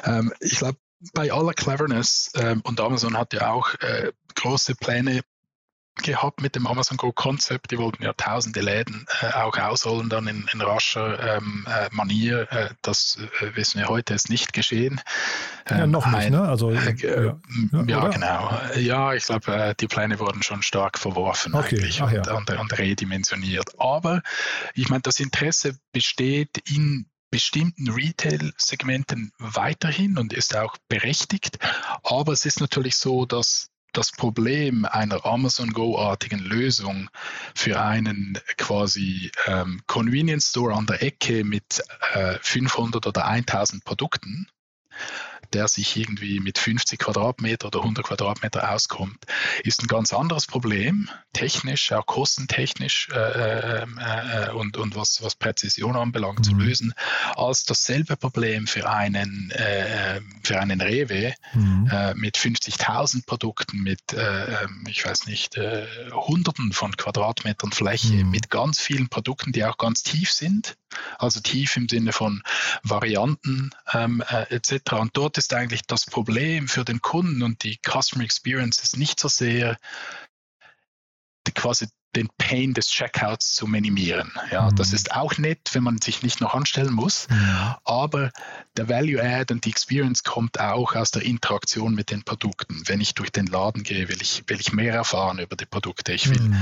[0.03, 0.77] Ähm, ich glaube,
[1.13, 5.21] bei aller Cleverness, ähm, und Amazon hat ja auch äh, große Pläne
[6.03, 7.71] gehabt mit dem Amazon Go Konzept.
[7.71, 12.51] Die wollten ja tausende Läden äh, auch ausrollen dann in, in rascher ähm, äh, Manier.
[12.51, 15.01] Äh, das äh, wissen wir heute ist nicht geschehen.
[15.67, 16.41] Ähm, ja, noch nicht, ein, ne?
[16.41, 18.59] Also, äh, ja, ja genau.
[18.75, 21.75] Ja, ich glaube, äh, die Pläne wurden schon stark verworfen okay.
[21.75, 22.33] eigentlich und, ja.
[22.33, 23.79] und, und, redimensioniert.
[23.79, 24.21] Aber
[24.73, 31.59] ich meine, das Interesse besteht in bestimmten Retail-Segmenten weiterhin und ist auch berechtigt.
[32.03, 37.09] Aber es ist natürlich so, dass das Problem einer Amazon Go-artigen Lösung
[37.55, 41.81] für einen quasi ähm, Convenience Store an der Ecke mit
[42.13, 44.47] äh, 500 oder 1000 Produkten
[45.53, 49.25] der sich irgendwie mit 50 Quadratmeter oder 100 Quadratmeter auskommt,
[49.63, 55.35] ist ein ganz anderes Problem, technisch, auch kostentechnisch äh, ähm, äh, und, und was, was
[55.35, 56.43] Präzision anbelangt, mhm.
[56.43, 56.93] zu lösen,
[57.35, 61.89] als dasselbe Problem für einen, äh, für einen Rewe mhm.
[61.91, 68.13] Äh, mit 50.000 Produkten, mit, äh, ähm, ich weiß nicht, äh, Hunderten von Quadratmetern Fläche,
[68.13, 68.31] mhm.
[68.31, 70.75] mit ganz vielen Produkten, die auch ganz tief sind,
[71.17, 72.43] also tief im Sinne von
[72.83, 74.93] Varianten ähm, etc.
[74.93, 79.19] Und dort ist eigentlich das Problem für den Kunden und die Customer Experience ist nicht
[79.19, 79.77] so sehr
[81.57, 84.31] quasi den Pain des Checkouts zu minimieren.
[84.51, 84.75] Ja, mhm.
[84.75, 87.75] Das ist auch nett, wenn man sich nicht noch anstellen muss, mhm.
[87.83, 88.31] aber
[88.75, 92.81] der Value Add und die Experience kommt auch aus der Interaktion mit den Produkten.
[92.85, 96.13] Wenn ich durch den Laden gehe, will ich, will ich mehr erfahren über die Produkte.
[96.13, 96.57] Ich will mhm.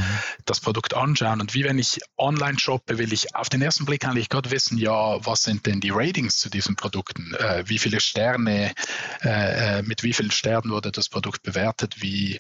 [0.46, 4.06] das Produkt anschauen und wie wenn ich online shoppe, will ich auf den ersten Blick
[4.06, 7.34] eigentlich gerade wissen, ja, was sind denn die Ratings zu diesen Produkten?
[7.36, 8.74] Äh, wie viele Sterne,
[9.24, 12.02] äh, äh mit wie vielen Sternen wurde das Produkt bewertet?
[12.02, 12.40] Wie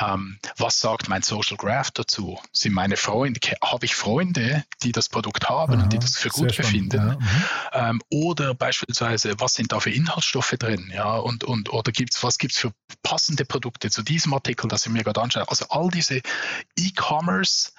[0.00, 2.38] ähm, was sagt mein Social Graph dazu?
[2.52, 6.28] Sind meine Freunde, habe ich Freunde, die das Produkt haben Aha, und die das für
[6.28, 6.96] gut befinden?
[6.96, 7.98] Ja, mhm.
[7.98, 10.90] ähm, oder beispielsweise, was sind da für Inhaltsstoffe drin?
[10.94, 14.86] Ja, und, und oder gibt's, was gibt es für passende Produkte zu diesem Artikel, das
[14.86, 15.48] ich mir gerade anschaue?
[15.48, 16.20] Also all diese
[16.76, 17.72] E-Commerce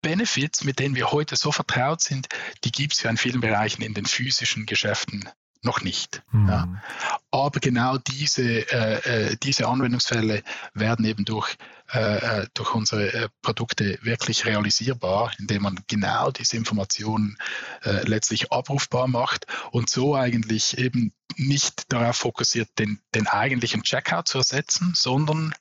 [0.00, 2.28] Benefits, mit denen wir heute so vertraut sind,
[2.64, 5.28] die gibt es ja in vielen Bereichen in den physischen Geschäften
[5.62, 6.22] noch nicht.
[6.30, 6.48] Mhm.
[6.48, 6.82] Ja.
[7.30, 10.42] Aber genau diese, äh, äh, diese Anwendungsfälle
[10.74, 11.56] werden eben durch,
[11.92, 17.36] äh, äh, durch unsere äh, Produkte wirklich realisierbar, indem man genau diese Informationen
[17.82, 24.28] äh, letztlich abrufbar macht und so eigentlich eben nicht darauf fokussiert, den, den eigentlichen Checkout
[24.28, 25.54] zu ersetzen, sondern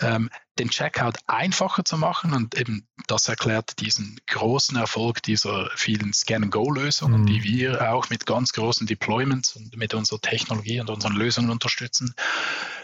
[0.00, 6.12] ähm, den Checkout einfacher zu machen und eben das erklärt diesen großen Erfolg dieser vielen
[6.12, 7.26] Scan-and-Go-Lösungen, mhm.
[7.26, 12.14] die wir auch mit ganz großen Deployments und mit unserer Technologie und unseren Lösungen unterstützen,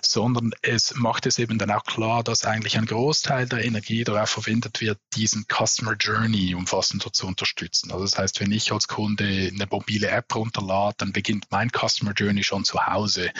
[0.02, 4.30] sondern es macht es eben dann auch klar, dass eigentlich ein Großteil der Energie darauf
[4.30, 7.92] verwendet wird, diesen Customer Journey umfassender zu unterstützen.
[7.92, 12.12] Also das heißt, wenn ich als Kunde eine mobile App runterlade, dann beginnt mein Customer
[12.12, 13.30] Journey schon zu Hause.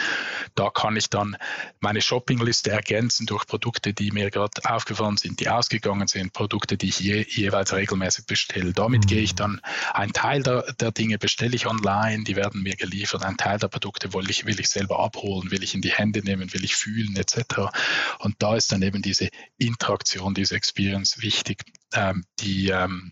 [0.55, 1.35] Da kann ich dann
[1.79, 6.89] meine Shoppingliste ergänzen durch Produkte, die mir gerade aufgefallen sind, die ausgegangen sind, Produkte, die
[6.89, 8.73] ich je, jeweils regelmäßig bestelle.
[8.73, 9.07] Damit mhm.
[9.07, 9.61] gehe ich dann,
[9.93, 13.67] ein Teil der, der Dinge bestelle ich online, die werden mir geliefert, ein Teil der
[13.67, 16.75] Produkte will ich, will ich selber abholen, will ich in die Hände nehmen, will ich
[16.75, 17.71] fühlen etc.
[18.19, 23.11] Und da ist dann eben diese Interaktion, diese Experience wichtig, ähm, die, ähm,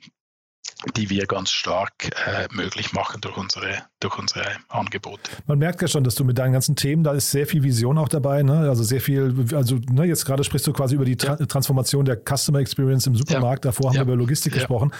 [0.96, 1.92] die wir ganz stark
[2.26, 5.32] äh, möglich machen durch unsere, durch unsere Angebote.
[5.48, 7.98] Man merkt ja schon, dass du mit deinen ganzen Themen, da ist sehr viel Vision
[7.98, 8.70] auch dabei, ne?
[8.70, 11.46] also sehr viel, also ne, jetzt gerade sprichst du quasi über die Tra ja.
[11.46, 13.72] Transformation der Customer Experience im Supermarkt, ja.
[13.72, 14.02] davor haben ja.
[14.02, 14.92] wir über Logistik gesprochen.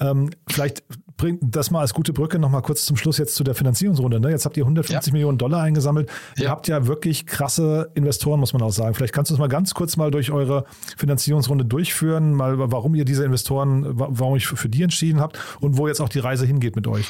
[0.00, 0.82] Ähm, vielleicht
[1.16, 4.20] bringt das mal als gute Brücke nochmal kurz zum Schluss jetzt zu der Finanzierungsrunde.
[4.20, 4.30] Ne?
[4.30, 6.10] Jetzt habt ihr 150 Millionen Dollar eingesammelt.
[6.36, 8.94] Ihr habt ja wirklich krasse Investoren, muss man auch sagen.
[8.94, 10.64] Vielleicht kannst du es mal ganz kurz mal durch eure
[10.96, 15.88] Finanzierungsrunde durchführen, mal warum ihr diese Investoren, warum ich für die entschieden habt und wo
[15.88, 17.06] jetzt auch die Reise hingeht mit euch.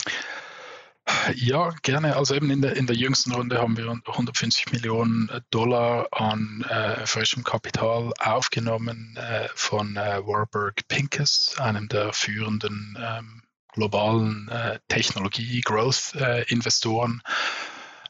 [1.34, 2.16] Ja, gerne.
[2.16, 7.06] Also eben in der, in der jüngsten Runde haben wir 150 Millionen Dollar an äh,
[7.06, 13.42] frischem Kapital aufgenommen äh, von äh, Warburg Pincus, einem der führenden ähm,
[13.74, 17.22] globalen äh, Technologie-Growth-Investoren.
[17.24, 17.28] Äh,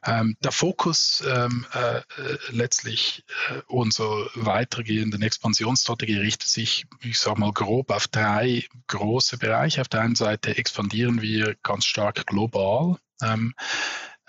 [0.06, 2.02] ähm, der Fokus ähm, äh,
[2.50, 9.80] letztlich äh, unserer weitergehenden Expansionsstrategie richtet sich, ich sage mal grob, auf drei große Bereiche.
[9.80, 12.98] Auf der einen Seite expandieren wir ganz stark global.
[13.22, 13.62] Ähm, ähm, äh,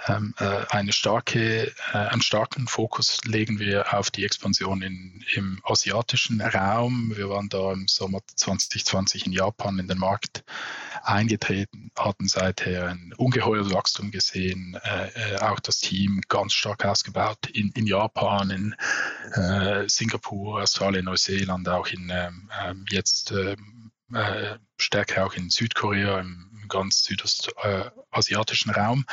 [0.07, 7.11] eine starke, äh, einen starken Fokus legen wir auf die Expansion in, im asiatischen Raum.
[7.15, 10.43] Wir waren da im Sommer 2020 in Japan in den Markt
[11.03, 17.71] eingetreten, hatten seither ein ungeheures Wachstum gesehen, äh, auch das Team ganz stark ausgebaut in,
[17.75, 18.75] in Japan, in
[19.87, 23.33] Singapur, Australien, Neuseeland, auch in ähm, ähm, jetzt
[24.77, 29.06] stärker auch in Südkorea, im ganz südostasiatischen Raum.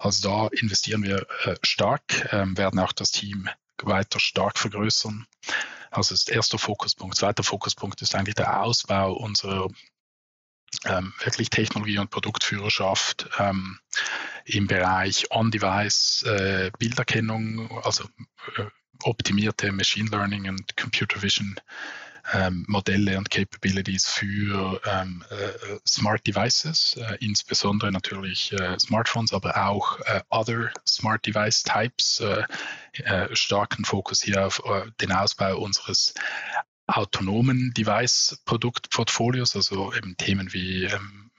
[0.00, 3.48] Also da investieren wir äh, stark, ähm, werden auch das Team
[3.82, 5.26] weiter stark vergrößern.
[5.90, 7.16] Also das ist erster Fokuspunkt.
[7.16, 9.68] Zweiter Fokuspunkt ist eigentlich der Ausbau unserer
[10.84, 13.78] ähm, wirklich Technologie- und Produktführerschaft ähm,
[14.44, 18.04] im Bereich On-Device äh, Bilderkennung, also
[18.56, 18.64] äh,
[19.02, 21.56] optimierte Machine Learning und Computer Vision
[22.32, 29.56] ähm, Modelle und Capabilities für ähm, äh, Smart Devices, äh, insbesondere natürlich äh, Smartphones, aber
[29.68, 32.20] auch äh, Other Smart Device Types.
[32.20, 32.44] Äh,
[33.04, 34.62] äh, starken Fokus hier auf
[35.00, 36.12] den Ausbau unseres
[36.86, 41.30] autonomen Device-Produktportfolios, also eben Themen wie ähm,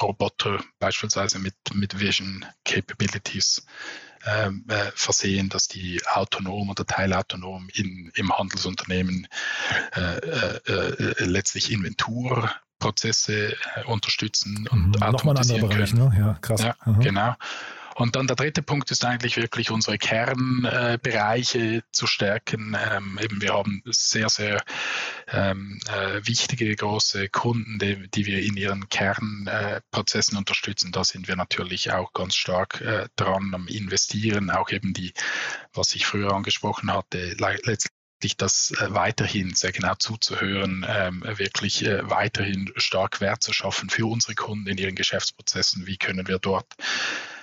[0.00, 3.66] Roboter beispielsweise mit, mit Vision Capabilities
[4.94, 9.28] versehen, dass die autonom oder teilautonom in, im Handelsunternehmen
[9.94, 16.12] äh, äh, äh letztlich Inventurprozesse äh, unterstützen und mhm, Nochmal ein anderer Bereich, ne?
[16.18, 16.62] Ja, krass.
[16.62, 17.34] Ja, genau.
[17.98, 22.76] Und dann der dritte Punkt ist eigentlich wirklich unsere Kernbereiche zu stärken.
[22.78, 24.62] Ähm, eben wir haben sehr, sehr
[25.26, 30.92] ähm, äh, wichtige große Kunden, die, die, wir in ihren Kernprozessen äh, unterstützen.
[30.92, 35.12] Da sind wir natürlich auch ganz stark äh, dran am Investieren, auch eben die,
[35.72, 37.34] was ich früher angesprochen hatte,
[37.64, 43.90] letztlich das äh, weiterhin sehr genau zuzuhören, ähm, wirklich äh, weiterhin stark Wert zu schaffen
[43.90, 45.88] für unsere Kunden in ihren Geschäftsprozessen.
[45.88, 46.76] Wie können wir dort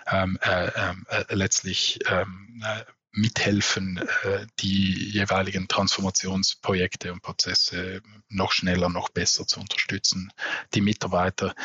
[0.08, 8.52] ähm, äh, ähm, äh, letztlich ähm, äh, mithelfen, äh, die jeweiligen Transformationsprojekte und Prozesse noch
[8.52, 10.32] schneller, noch besser zu unterstützen,
[10.74, 11.56] die Mitarbeiter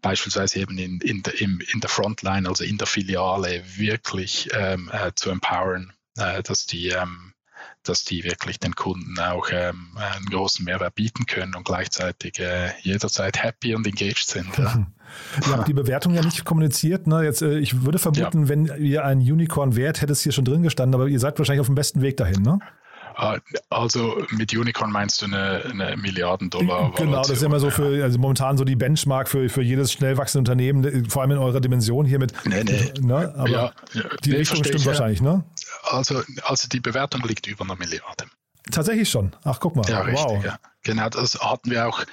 [0.00, 5.12] beispielsweise eben in, in, der, in der Frontline, also in der Filiale, wirklich ähm, äh,
[5.14, 7.34] zu empowern, äh, dass die ähm,
[7.88, 12.70] dass die wirklich den Kunden auch ähm, einen großen Mehrwert bieten können und gleichzeitig äh,
[12.82, 14.56] jederzeit happy und engaged sind.
[14.58, 14.86] Ja.
[15.46, 17.06] Ihr habt die Bewertung ja nicht kommuniziert.
[17.06, 17.22] Ne?
[17.24, 18.48] Jetzt, äh, ich würde vermuten, ja.
[18.48, 21.60] wenn ihr ein Unicorn wärt, hätte es hier schon drin gestanden, aber ihr seid wahrscheinlich
[21.60, 22.58] auf dem besten Weg dahin, ne?
[23.18, 23.38] Ah,
[23.70, 26.92] also mit Unicorn meinst du eine, eine Milliarden-Dollar?
[26.96, 30.18] Genau, das ist immer so für, also momentan so die Benchmark für, für jedes schnell
[30.18, 32.34] wachsende Unternehmen, vor allem in eurer Dimension hier mit.
[32.44, 32.92] Nee, nee.
[33.00, 33.32] Ne?
[33.34, 35.44] Aber ja, ja, die nee, Richtung stimmt wahrscheinlich, ne?
[35.86, 38.26] Also, also die Bewertung liegt über einer Milliarde.
[38.70, 39.34] Tatsächlich schon.
[39.44, 39.88] Ach, guck mal.
[39.88, 40.44] Ja, richtig, wow.
[40.44, 40.58] ja.
[40.82, 42.04] Genau, das hatten wir auch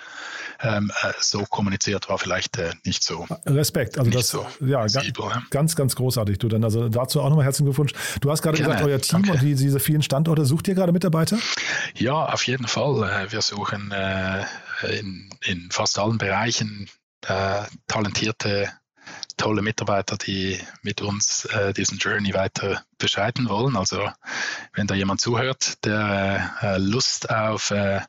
[0.62, 3.28] ähm, äh, so kommuniziert, war vielleicht äh, nicht so.
[3.46, 6.38] Respekt, also das so ja, visibel, ganz, ganz, ganz großartig.
[6.38, 7.94] Du dann also dazu auch nochmal herzlichen Glückwunsch.
[8.22, 9.32] Du hast gerade gesagt, euer Team danke.
[9.32, 11.38] und die, diese vielen Standorte, sucht ihr gerade Mitarbeiter?
[11.96, 13.04] Ja, auf jeden Fall.
[13.10, 14.46] Äh, wir suchen äh,
[14.90, 16.90] in, in fast allen Bereichen
[17.28, 18.72] äh, talentierte
[19.38, 23.76] tolle Mitarbeiter, die mit uns äh, diesen Journey weiter beschreiten wollen.
[23.76, 24.10] Also
[24.74, 28.02] wenn da jemand zuhört, der äh, Lust auf äh,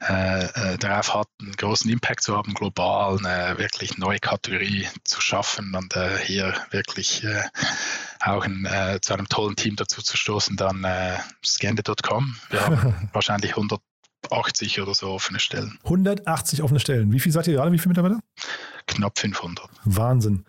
[0.00, 5.20] äh, äh, darauf hat, einen großen Impact zu haben, global eine wirklich neue Kategorie zu
[5.20, 7.26] schaffen und äh, hier wirklich
[8.20, 12.36] auch ein, äh, zu einem tollen Team dazu zu stoßen, dann äh, scande.com.
[12.50, 15.78] Wir haben wahrscheinlich 180 oder so offene Stellen.
[15.84, 17.12] 180 offene Stellen.
[17.12, 17.72] Wie viel seid ihr gerade?
[17.72, 18.20] Wie viele Mitarbeiter?
[18.88, 19.68] Knapp 500.
[19.84, 20.44] Wahnsinn.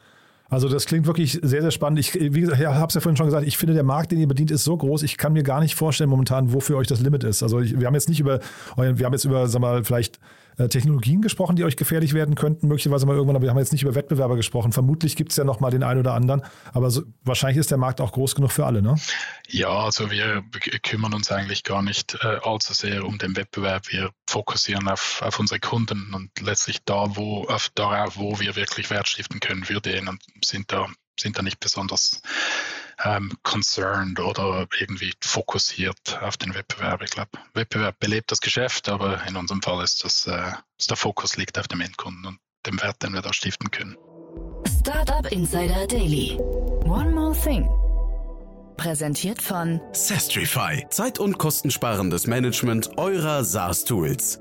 [0.49, 1.99] Also das klingt wirklich sehr, sehr spannend.
[1.99, 4.19] Ich, wie gesagt, ich habe es ja vorhin schon gesagt, ich finde, der Markt, den
[4.19, 7.01] ihr bedient, ist so groß, ich kann mir gar nicht vorstellen momentan, wofür euch das
[7.01, 7.43] Limit ist.
[7.43, 8.39] Also ich, wir haben jetzt nicht über,
[8.75, 10.19] wir haben jetzt über, sag mal, vielleicht
[10.67, 13.83] Technologien gesprochen, die euch gefährlich werden könnten, möglicherweise mal irgendwann, aber wir haben jetzt nicht
[13.83, 14.71] über Wettbewerber gesprochen.
[14.73, 16.41] Vermutlich gibt es ja noch mal den einen oder anderen,
[16.73, 18.95] aber so, wahrscheinlich ist der Markt auch groß genug für alle, ne?
[19.47, 20.43] Ja, also wir
[20.83, 23.89] kümmern uns eigentlich gar nicht äh, allzu sehr um den Wettbewerb.
[23.89, 28.89] Wir fokussieren auf, auf unsere Kunden und letztlich da, wo, auf darauf, wo wir wirklich
[28.89, 30.87] Wert stiften können für den und sind da,
[31.19, 32.21] sind da nicht besonders
[33.03, 37.01] ähm, concerned oder irgendwie fokussiert auf den Wettbewerb.
[37.01, 40.97] Ich glaube, Wettbewerb belebt das Geschäft, aber in unserem Fall ist das, äh, ist der
[40.97, 43.95] Fokus liegt auf dem Endkunden und dem Wert, den wir da stiften können.
[44.79, 46.37] Startup Insider Daily.
[46.83, 47.69] One more thing.
[48.77, 50.85] Präsentiert von Sestrify.
[50.89, 54.39] Zeit- und kostensparendes Management eurer SaaS-Tools.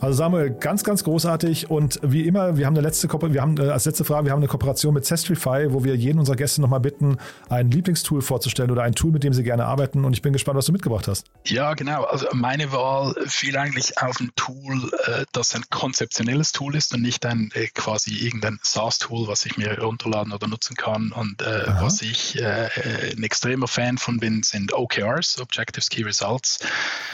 [0.00, 3.70] Also Samuel, ganz, ganz großartig und wie immer, wir haben eine letzte, wir haben äh,
[3.70, 6.80] als letzte Frage, wir haben eine Kooperation mit Zestrify, wo wir jeden unserer Gäste nochmal
[6.80, 7.18] bitten,
[7.48, 10.58] ein Lieblingstool vorzustellen oder ein Tool, mit dem sie gerne arbeiten und ich bin gespannt,
[10.58, 11.26] was du mitgebracht hast.
[11.46, 12.04] Ja, genau.
[12.04, 17.00] Also meine Wahl fiel eigentlich auf ein Tool, äh, das ein konzeptionelles Tool ist und
[17.00, 21.66] nicht ein äh, quasi irgendein SaaS-Tool, was ich mir runterladen oder nutzen kann und äh,
[21.80, 22.68] was ich äh,
[23.16, 26.58] ein extremer Fan von bin, sind OKRs, Objectives Key Results.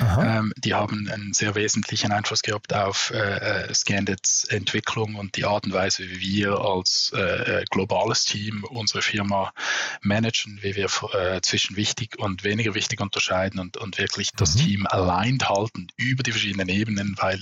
[0.01, 5.45] Ähm, die haben einen sehr wesentlichen Einfluss gehabt auf äh, äh, Scandits Entwicklung und die
[5.45, 7.21] Art und Weise, wie wir als äh,
[7.61, 9.53] äh, globales Team unsere Firma
[10.03, 14.61] managen, wie wir äh, zwischen wichtig und weniger wichtig unterscheiden und, und wirklich das mhm.
[14.61, 17.41] Team aligned halten über die verschiedenen Ebenen, weil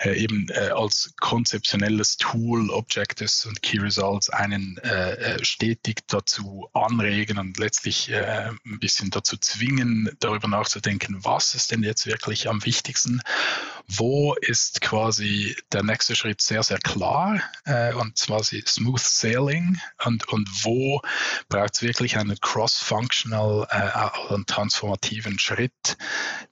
[0.00, 4.80] äh, eben als konzeptionelles Tool Objectives und Key Results einen
[5.42, 12.06] stetig dazu anregen und letztlich ein bisschen dazu zwingen, darüber nachzudenken, was ist denn jetzt
[12.06, 13.20] wirklich am wichtigsten
[13.88, 20.28] wo ist quasi der nächste Schritt sehr, sehr klar äh, und zwar Smooth Sailing und,
[20.28, 21.00] und wo
[21.48, 25.96] braucht es wirklich einen cross-functional äh, und transformativen Schritt,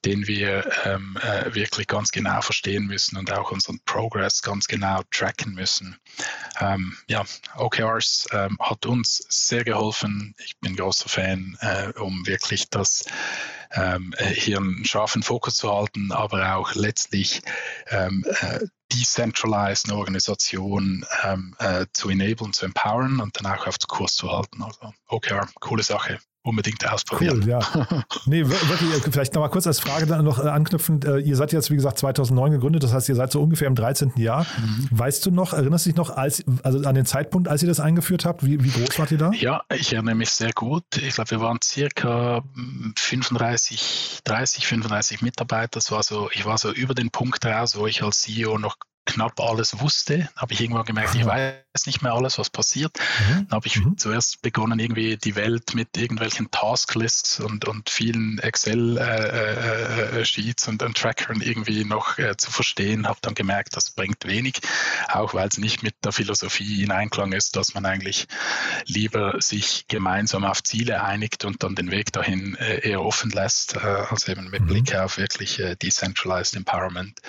[0.05, 5.03] den wir ähm, äh, wirklich ganz genau verstehen müssen und auch unseren Progress ganz genau
[5.11, 5.99] tracken müssen.
[6.61, 7.25] Ähm, ja,
[7.57, 10.35] OKRs ähm, hat uns sehr geholfen.
[10.45, 13.05] Ich bin großer Fan, äh, um wirklich das
[13.75, 17.43] ähm, äh, hier einen scharfen Fokus zu halten, aber auch letztlich
[17.89, 18.61] ähm, äh,
[18.93, 24.31] decentralized Organisation ähm, äh, zu enablen, zu empowern und dann auch auf den Kurs zu
[24.31, 24.63] halten.
[24.63, 27.41] Also OKR, coole Sache unbedingt ausprobieren.
[27.43, 27.61] Cool, ja.
[28.27, 31.05] nee, wirklich, äh, vielleicht nochmal kurz als Frage dann noch äh, anknüpfend.
[31.05, 33.75] Äh, ihr seid jetzt, wie gesagt, 2009 gegründet, das heißt, ihr seid so ungefähr im
[33.75, 34.13] 13.
[34.17, 34.47] Jahr.
[34.59, 34.89] Mhm.
[34.91, 37.81] Weißt du noch, erinnerst du dich noch als, also an den Zeitpunkt, als ihr das
[37.81, 38.45] eingeführt habt?
[38.45, 39.33] Wie, wie groß wart ihr da?
[39.33, 40.85] Ja, ich erinnere mich sehr gut.
[40.97, 42.45] Ich glaube, wir waren circa
[42.97, 45.71] 35, 30, 35 Mitarbeiter.
[45.73, 48.77] Das war so, ich war so über den Punkt raus, wo ich als CEO noch
[49.07, 50.29] knapp alles wusste.
[50.37, 52.99] habe ich irgendwann gemerkt, ich weiß nicht mehr alles, was passiert.
[53.29, 53.47] Mhm.
[53.49, 53.97] Dann habe ich mhm.
[53.99, 60.83] zuerst begonnen, irgendwie die Welt mit irgendwelchen Tasklists und, und vielen Excel-Sheets äh, äh, und,
[60.83, 63.07] und Trackern irgendwie noch äh, zu verstehen.
[63.07, 64.61] Habe dann gemerkt, das bringt wenig,
[65.09, 68.27] auch weil es nicht mit der Philosophie in Einklang ist, dass man eigentlich
[68.87, 73.77] lieber sich gemeinsam auf Ziele einigt und dann den Weg dahin äh, eher offen lässt,
[73.77, 74.67] äh, als eben mit mhm.
[74.67, 77.21] Blick auf wirklich äh, Decentralized Empowerment.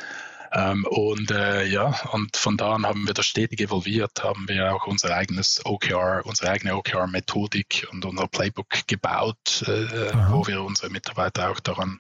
[0.52, 4.74] Ähm, und äh, ja, und von da an haben wir das stetig evolviert, haben wir
[4.74, 10.90] auch unser eigenes OKR, unsere eigene OKR-Methodik und unser Playbook gebaut, äh, wo wir unsere
[10.90, 12.00] Mitarbeiter auch daran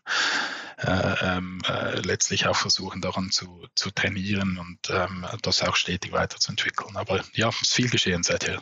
[0.77, 6.11] äh, ähm, äh, letztlich auch versuchen, daran zu, zu trainieren und ähm, das auch stetig
[6.11, 6.97] weiterzuentwickeln.
[6.97, 8.61] Aber ja, es ist viel geschehen seither.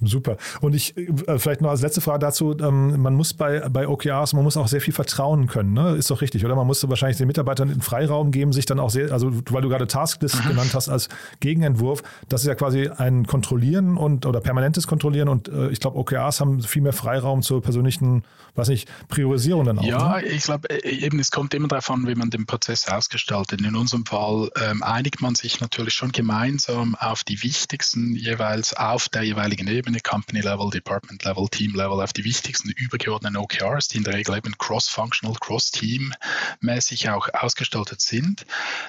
[0.00, 0.36] Super.
[0.60, 4.32] Und ich, äh, vielleicht noch als letzte Frage dazu, ähm, man muss bei, bei OKRs,
[4.32, 5.94] man muss auch sehr viel vertrauen können, ne?
[5.94, 6.56] Ist doch richtig, oder?
[6.56, 9.68] Man muss wahrscheinlich den Mitarbeitern den Freiraum geben, sich dann auch sehr, also weil du
[9.68, 11.08] gerade Tasklist genannt hast als
[11.40, 15.96] Gegenentwurf, das ist ja quasi ein Kontrollieren und oder permanentes Kontrollieren und äh, ich glaube,
[15.96, 18.24] OKRs haben viel mehr Freiraum zur persönlichen,
[18.56, 19.84] weiß nicht, Priorisierung dann auch.
[19.84, 20.24] Ja, ne?
[20.24, 23.60] ich glaube, äh, eben, es kommt immer darauf an, wie man den Prozess ausgestaltet.
[23.60, 29.08] In unserem Fall ähm, einigt man sich natürlich schon gemeinsam auf die wichtigsten jeweils auf
[29.08, 33.88] der jeweiligen Ebene Ebene, Company Level, Department Level, Team Level, auf die wichtigsten übergeordneten OKRs,
[33.88, 38.46] die in der Regel eben cross-functional, cross-team-mäßig auch ausgestaltet sind.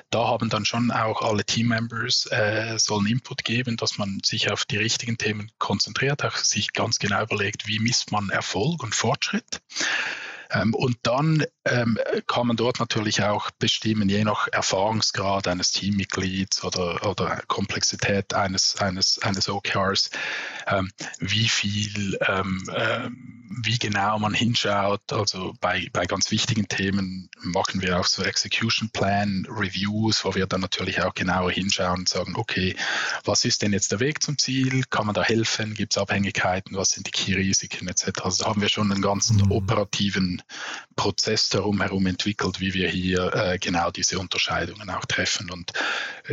[0.10, 4.64] Da haben dann schon auch alle Team-Members äh, sollen Input geben, dass man sich auf
[4.64, 9.62] die richtigen Themen konzentriert, auch sich ganz genau überlegt, wie misst man Erfolg und Fortschritt.
[10.56, 11.98] Ähm, und dann ähm,
[12.28, 18.78] kann man dort natürlich auch bestimmen, je nach Erfahrungsgrad eines Teammitglieds oder, oder Komplexität eines,
[18.78, 20.10] eines, eines OKRs,
[20.68, 22.18] ähm, wie viel,
[23.64, 25.12] wie genau man hinschaut.
[25.12, 30.48] Also bei, bei ganz wichtigen Themen machen wir auch so Execution Plan Reviews, wo wir
[30.48, 32.76] dann natürlich auch genauer hinschauen und sagen, okay,
[33.24, 34.84] was ist denn jetzt der Weg zum Ziel?
[34.90, 35.74] Kann man da helfen?
[35.74, 36.76] Gibt es Abhängigkeiten?
[36.76, 38.22] Was sind die Key-Risiken etc.?
[38.24, 39.52] Also da haben wir schon einen ganzen mhm.
[39.52, 40.42] operativen
[40.96, 45.74] Prozess darum herum entwickelt, wie wir hier äh, genau diese Unterscheidungen auch treffen und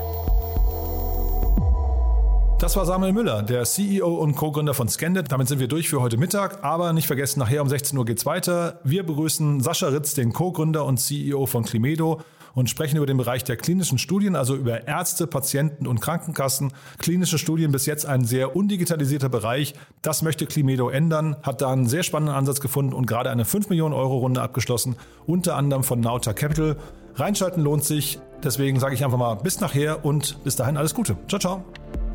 [2.60, 5.30] Das war Samuel Müller, der CEO und Co-Gründer von Scandit.
[5.30, 6.64] Damit sind wir durch für heute Mittag.
[6.64, 8.80] Aber nicht vergessen, nachher um 16 Uhr geht's weiter.
[8.82, 12.22] Wir begrüßen Sascha Ritz, den Co-Gründer und CEO von Climedo
[12.56, 16.72] und sprechen über den Bereich der klinischen Studien, also über Ärzte, Patienten und Krankenkassen.
[16.98, 19.74] Klinische Studien bis jetzt ein sehr undigitalisierter Bereich.
[20.02, 23.68] Das möchte Climedo ändern, hat da einen sehr spannenden Ansatz gefunden und gerade eine 5
[23.68, 24.96] Millionen Euro Runde abgeschlossen,
[25.26, 26.76] unter anderem von Nauta Capital.
[27.14, 28.18] Reinschalten lohnt sich.
[28.42, 31.16] Deswegen sage ich einfach mal bis nachher und bis dahin alles Gute.
[31.28, 32.05] Ciao, ciao.